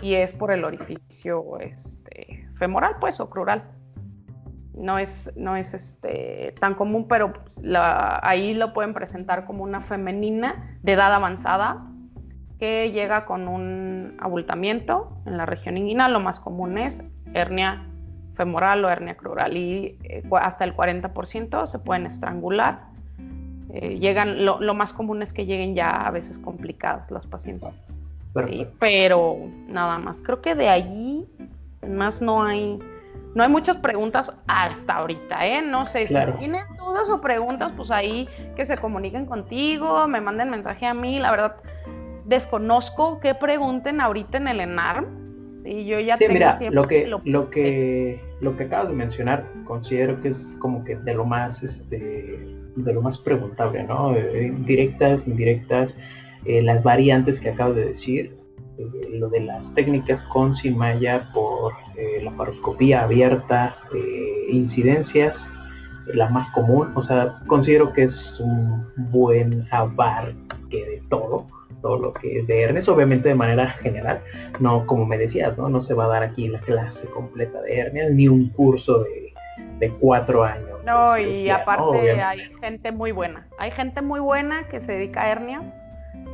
y 0.00 0.14
es 0.14 0.32
por 0.32 0.50
el 0.52 0.64
orificio 0.64 1.58
este, 1.58 2.48
femoral, 2.54 2.96
pues, 3.00 3.20
o 3.20 3.28
crural. 3.28 3.64
No 4.74 4.98
es, 4.98 5.32
no 5.36 5.56
es 5.56 5.72
este, 5.72 6.54
tan 6.60 6.74
común, 6.74 7.08
pero 7.08 7.32
ahí 8.22 8.54
lo 8.54 8.74
pueden 8.74 8.92
presentar 8.92 9.46
como 9.46 9.64
una 9.64 9.80
femenina 9.80 10.75
de 10.86 10.92
edad 10.92 11.12
avanzada 11.12 11.84
que 12.60 12.92
llega 12.92 13.26
con 13.26 13.48
un 13.48 14.16
abultamiento 14.20 15.20
en 15.26 15.36
la 15.36 15.44
región 15.44 15.76
inguinal. 15.76 16.12
Lo 16.12 16.20
más 16.20 16.38
común 16.38 16.78
es 16.78 17.04
hernia 17.34 17.84
femoral 18.34 18.84
o 18.84 18.88
hernia 18.88 19.16
crural 19.16 19.56
y 19.56 19.98
eh, 20.04 20.22
hasta 20.40 20.64
el 20.64 20.74
40% 20.74 21.66
se 21.66 21.78
pueden 21.80 22.06
estrangular. 22.06 22.84
Eh, 23.74 23.98
llegan, 23.98 24.44
lo, 24.44 24.74
más 24.74 24.92
común 24.92 25.22
es 25.22 25.32
que 25.32 25.44
lleguen 25.44 25.74
ya 25.74 25.90
a 25.90 26.10
veces 26.12 26.38
complicadas 26.38 27.10
las 27.10 27.26
pacientes. 27.26 27.84
pero 28.78 29.36
nada 29.66 29.98
más. 29.98 30.22
Creo 30.22 30.40
que 30.40 30.54
de 30.54 30.68
allí 30.68 31.26
más 31.86 32.22
no 32.22 32.44
hay 32.44 32.78
no 33.36 33.42
hay 33.42 33.50
muchas 33.50 33.76
preguntas 33.76 34.34
hasta 34.48 34.94
ahorita, 34.94 35.46
¿eh? 35.46 35.60
No 35.60 35.84
sé, 35.84 36.08
si 36.08 36.14
tienen 36.38 36.64
dudas 36.78 37.10
o 37.10 37.20
preguntas, 37.20 37.70
pues 37.76 37.90
ahí 37.90 38.26
que 38.56 38.64
se 38.64 38.78
comuniquen 38.78 39.26
contigo, 39.26 40.08
me 40.08 40.22
manden 40.22 40.48
mensaje 40.48 40.86
a 40.86 40.94
mí, 40.94 41.18
la 41.18 41.30
verdad 41.32 41.56
desconozco 42.24 43.20
qué 43.20 43.34
pregunten 43.34 44.00
ahorita 44.00 44.38
en 44.38 44.48
el 44.48 44.60
ENARM. 44.60 45.04
Y 45.66 45.84
yo 45.84 46.00
ya 46.00 46.16
sí, 46.16 46.24
mira, 46.30 46.58
lo 46.70 46.86
que, 46.86 47.06
lo, 47.06 47.50
que, 47.50 48.18
lo 48.40 48.56
que 48.56 48.64
acabas 48.64 48.88
de 48.88 48.94
mencionar, 48.94 49.44
considero 49.66 50.18
que 50.22 50.28
es 50.28 50.56
como 50.58 50.82
que 50.84 50.96
de 50.96 51.12
lo 51.12 51.26
más, 51.26 51.62
este, 51.62 52.56
de 52.74 52.92
lo 52.94 53.02
más 53.02 53.18
preguntable, 53.18 53.82
¿no? 53.82 54.16
Eh, 54.16 54.50
directas, 54.60 55.26
indirectas, 55.26 55.98
eh, 56.46 56.62
las 56.62 56.82
variantes 56.82 57.38
que 57.38 57.50
acabo 57.50 57.74
de 57.74 57.84
decir, 57.84 58.34
eh, 58.78 59.18
lo 59.18 59.28
de 59.28 59.40
las 59.40 59.74
técnicas 59.74 60.22
con 60.24 60.54
Simaya 60.54 61.30
por 61.32 61.72
eh, 61.96 62.20
la 62.22 62.30
paroscopía 62.32 63.02
abierta, 63.02 63.76
eh, 63.94 64.46
incidencias, 64.50 65.50
la 66.06 66.28
más 66.28 66.50
común, 66.50 66.92
o 66.94 67.02
sea, 67.02 67.40
considero 67.46 67.92
que 67.92 68.04
es 68.04 68.38
un 68.38 68.86
buen 69.10 69.66
abarque 69.70 70.36
de 70.70 71.02
todo, 71.08 71.46
todo 71.80 71.96
lo 71.98 72.12
que 72.12 72.40
es 72.40 72.46
de 72.46 72.62
hernias, 72.62 72.88
obviamente 72.88 73.30
de 73.30 73.34
manera 73.34 73.70
general, 73.70 74.20
no 74.60 74.86
como 74.86 75.06
me 75.06 75.18
decías, 75.18 75.56
¿no? 75.56 75.68
No 75.68 75.80
se 75.80 75.94
va 75.94 76.04
a 76.04 76.08
dar 76.08 76.22
aquí 76.22 76.48
la 76.48 76.60
clase 76.60 77.06
completa 77.08 77.60
de 77.62 77.78
hernias, 77.78 78.12
ni 78.12 78.28
un 78.28 78.50
curso 78.50 79.04
de, 79.04 79.32
de 79.78 79.90
cuatro 79.92 80.44
años. 80.44 80.78
No, 80.84 81.18
y 81.18 81.48
aparte 81.50 82.20
hay 82.20 82.40
gente 82.60 82.92
muy 82.92 83.10
buena, 83.10 83.48
hay 83.58 83.70
gente 83.70 84.02
muy 84.02 84.20
buena 84.20 84.68
que 84.68 84.80
se 84.80 84.92
dedica 84.92 85.22
a 85.22 85.30
hernias 85.30 85.74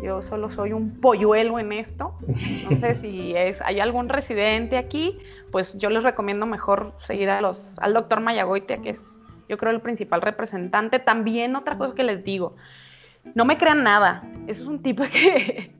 yo 0.03 0.21
solo 0.21 0.51
soy 0.51 0.73
un 0.73 1.01
polluelo 1.01 1.59
en 1.59 1.73
esto. 1.73 2.14
Entonces, 2.27 3.01
si 3.01 3.35
es, 3.37 3.61
hay 3.62 3.79
algún 3.79 4.09
residente 4.09 4.77
aquí, 4.77 5.18
pues 5.53 5.79
yo 5.79 5.90
les 5.90 6.03
recomiendo 6.03 6.45
mejor 6.45 6.95
seguir 7.07 7.31
a 7.31 7.40
los, 7.40 7.59
al 7.79 7.95
doctor 7.95 8.21
Mayagoitia, 8.21 8.79
que 8.79 8.90
es, 8.90 9.21
yo 9.49 9.57
creo, 9.59 9.73
el 9.73 9.81
principal 9.81 10.21
representante. 10.21 10.99
También 10.99 11.55
otra 11.55 11.79
cosa 11.79 11.95
que 11.95 12.03
les 12.03 12.25
digo, 12.25 12.57
no 13.35 13.45
me 13.45 13.57
crean 13.59 13.85
nada. 13.85 14.25
Eso 14.49 14.62
es 14.62 14.68
un 14.68 14.83
tipo 14.83 15.05
que, 15.12 15.73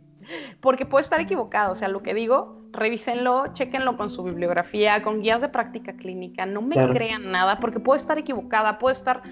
porque 0.61 0.87
puedo 0.87 1.01
estar 1.01 1.21
equivocado. 1.21 1.73
O 1.73 1.77
sea, 1.77 1.89
lo 1.89 2.03
que 2.03 2.15
digo, 2.15 2.63
revísenlo, 2.71 3.53
chequenlo 3.53 3.97
con 3.97 4.11
su 4.11 4.23
bibliografía, 4.23 5.03
con 5.03 5.21
guías 5.21 5.41
de 5.41 5.49
práctica 5.49 5.95
clínica. 5.95 6.47
No 6.47 6.63
me 6.63 6.77
crean 6.93 7.33
nada, 7.33 7.57
porque 7.57 7.81
puedo 7.81 7.97
estar 7.97 8.19
equivocada, 8.19 8.79
puedo 8.79 8.95
estar 8.95 9.23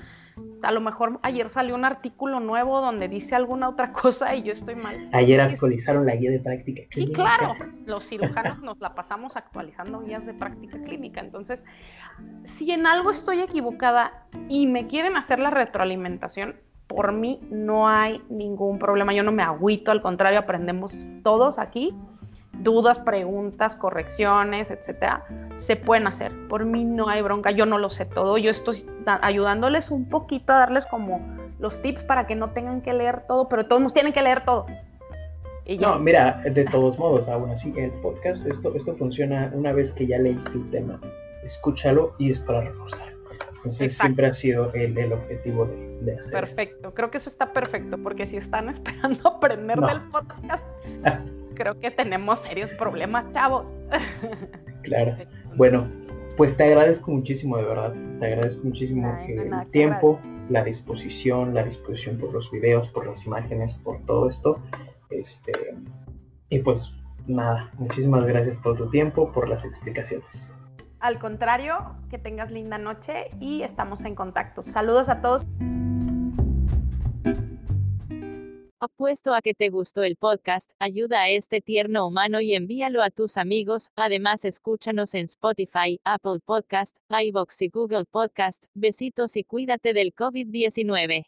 a 0.63 0.73
lo 0.73 0.81
mejor 0.81 1.19
ayer 1.23 1.49
salió 1.51 1.75
un 1.75 1.85
artículo 1.85 2.41
nuevo 2.41 2.81
donde 2.81 3.09
dice 3.09 3.35
alguna 3.35 3.69
otra 3.69 3.93
cosa 3.93 4.35
y 4.35 4.43
yo 4.43 4.53
estoy 4.53 4.77
mal. 4.77 5.09
Ayer 5.13 5.41
actualizaron 5.41 6.07
la 6.07 6.17
guía 6.17 6.31
de 6.31 6.41
práctica 6.41 6.83
clínica. 6.91 6.95
Sí, 6.95 7.13
claro, 7.13 7.55
los 7.87 8.07
cirujanos 8.07 8.61
nos 8.63 8.79
la 8.81 8.95
pasamos 8.95 9.37
actualizando 9.37 10.01
guías 10.01 10.27
de 10.27 10.35
práctica 10.35 10.79
clínica. 10.83 11.21
Entonces, 11.21 11.65
si 12.45 12.71
en 12.73 12.87
algo 12.87 13.11
estoy 13.11 13.41
equivocada 13.41 14.27
y 14.49 14.67
me 14.67 14.87
quieren 14.87 15.17
hacer 15.17 15.39
la 15.39 15.51
retroalimentación, 15.51 16.57
por 16.87 17.13
mí 17.13 17.41
no 17.51 17.89
hay 17.89 18.21
ningún 18.29 18.79
problema. 18.79 19.13
Yo 19.13 19.23
no 19.23 19.31
me 19.31 19.45
agüito, 19.45 19.93
al 19.93 20.03
contrario, 20.03 20.41
aprendemos 20.41 20.97
todos 21.23 21.59
aquí 21.59 21.95
dudas, 22.63 22.99
preguntas, 22.99 23.75
correcciones, 23.75 24.71
etcétera, 24.71 25.25
se 25.57 25.77
pueden 25.77 26.07
hacer. 26.07 26.33
Por 26.49 26.65
mí 26.65 26.85
no 26.85 27.09
hay 27.09 27.23
bronca, 27.23 27.51
yo 27.51 27.67
no 27.67 27.79
lo 27.79 27.91
sé 27.91 28.05
todo, 28.05 28.39
yo 28.39 28.51
estoy 28.51 28.87
ayudándoles 29.07 29.91
un 29.91 30.09
poquito 30.09 30.53
a 30.53 30.59
darles 30.59 30.87
como 30.87 31.21
los 31.59 31.81
tips 31.83 32.03
para 32.05 32.27
que 32.27 32.35
no 32.35 32.51
tengan 32.51 32.81
que 32.81 32.93
leer 32.93 33.23
todo, 33.27 33.49
pero 33.49 33.67
todos 33.67 33.83
nos 33.83 33.93
tienen 33.93 34.13
que 34.13 34.23
leer 34.23 34.45
todo. 34.45 34.67
no, 35.79 35.99
mira, 35.99 36.43
de 36.45 36.65
todos 36.65 36.99
modos, 36.99 37.29
aún 37.29 37.51
así, 37.51 37.73
el 37.77 37.91
podcast, 38.03 38.47
esto, 38.47 38.75
esto 38.75 38.95
funciona 38.97 39.51
una 39.55 39.73
vez 39.73 39.93
que 39.93 40.07
ya 40.07 40.19
leíste 40.19 40.53
el 40.53 40.71
tema, 40.71 41.01
escúchalo 41.43 42.15
y 42.19 42.31
es 42.31 42.39
para 42.41 42.63
reforzar. 42.63 43.09
Entonces 43.57 43.93
siempre 43.95 44.27
ha 44.27 44.33
sido 44.33 44.73
el, 44.73 44.97
el 44.97 45.13
objetivo 45.13 45.67
de, 45.67 45.99
de, 46.01 46.19
hacer. 46.19 46.33
Perfecto, 46.33 46.95
creo 46.95 47.11
que 47.11 47.19
eso 47.19 47.29
está 47.29 47.53
perfecto, 47.53 47.99
porque 48.03 48.27
si 48.27 48.39
están 48.39 48.69
esperando 48.71 49.29
aprender 49.29 49.79
del 49.79 50.01
podcast, 50.11 50.65
creo 51.61 51.79
que 51.79 51.91
tenemos 51.91 52.39
serios 52.39 52.71
problemas, 52.73 53.31
chavos. 53.33 53.67
Claro. 54.83 55.15
Bueno, 55.57 55.87
pues 56.39 56.57
te 56.57 56.65
agradezco 56.65 57.11
muchísimo, 57.11 57.59
de 57.59 57.65
verdad. 57.65 57.93
Te 58.19 58.27
agradezco 58.29 58.65
muchísimo 58.65 59.15
el 59.29 59.71
tiempo, 59.71 60.19
la 60.49 60.65
disposición, 60.65 61.53
la 61.53 61.63
disposición 61.63 62.17
por 62.17 62.33
los 62.33 62.51
videos, 62.51 62.89
por 62.89 63.07
las 63.07 63.27
imágenes, 63.27 63.75
por 63.75 64.01
todo 64.07 64.31
esto. 64.31 64.59
Este, 65.11 65.53
y 66.49 66.61
pues 66.61 66.91
nada, 67.27 67.71
muchísimas 67.75 68.25
gracias 68.25 68.57
por 68.57 68.79
tu 68.79 68.89
tiempo, 68.89 69.31
por 69.33 69.51
las 69.51 69.67
explicaciones. 69.67 70.57
Al 70.99 71.19
contrario, 71.19 71.95
que 72.09 72.17
tengas 72.17 72.51
linda 72.51 72.79
noche 72.79 73.33
y 73.39 73.63
estamos 73.63 74.07
en 74.07 74.15
contacto. 74.15 74.63
Saludos 74.63 75.11
a 75.11 75.21
todos. 75.21 75.45
Apuesto 78.83 79.35
a 79.35 79.43
que 79.43 79.53
te 79.53 79.69
gustó 79.69 80.05
el 80.05 80.17
podcast, 80.17 80.71
ayuda 80.79 81.21
a 81.21 81.29
este 81.29 81.61
tierno 81.61 82.07
humano 82.07 82.41
y 82.41 82.55
envíalo 82.55 83.03
a 83.03 83.11
tus 83.11 83.37
amigos. 83.37 83.91
Además, 83.95 84.47
escúchanos 84.47 85.13
en 85.13 85.27
Spotify, 85.27 86.01
Apple 86.03 86.39
Podcast, 86.43 86.97
iBox 87.11 87.61
y 87.61 87.69
Google 87.69 88.07
Podcast. 88.11 88.65
Besitos 88.73 89.37
y 89.37 89.45
cuídate 89.45 89.93
del 89.93 90.15
COVID-19. 90.15 91.27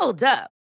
Hold 0.00 0.22
up. 0.24 0.61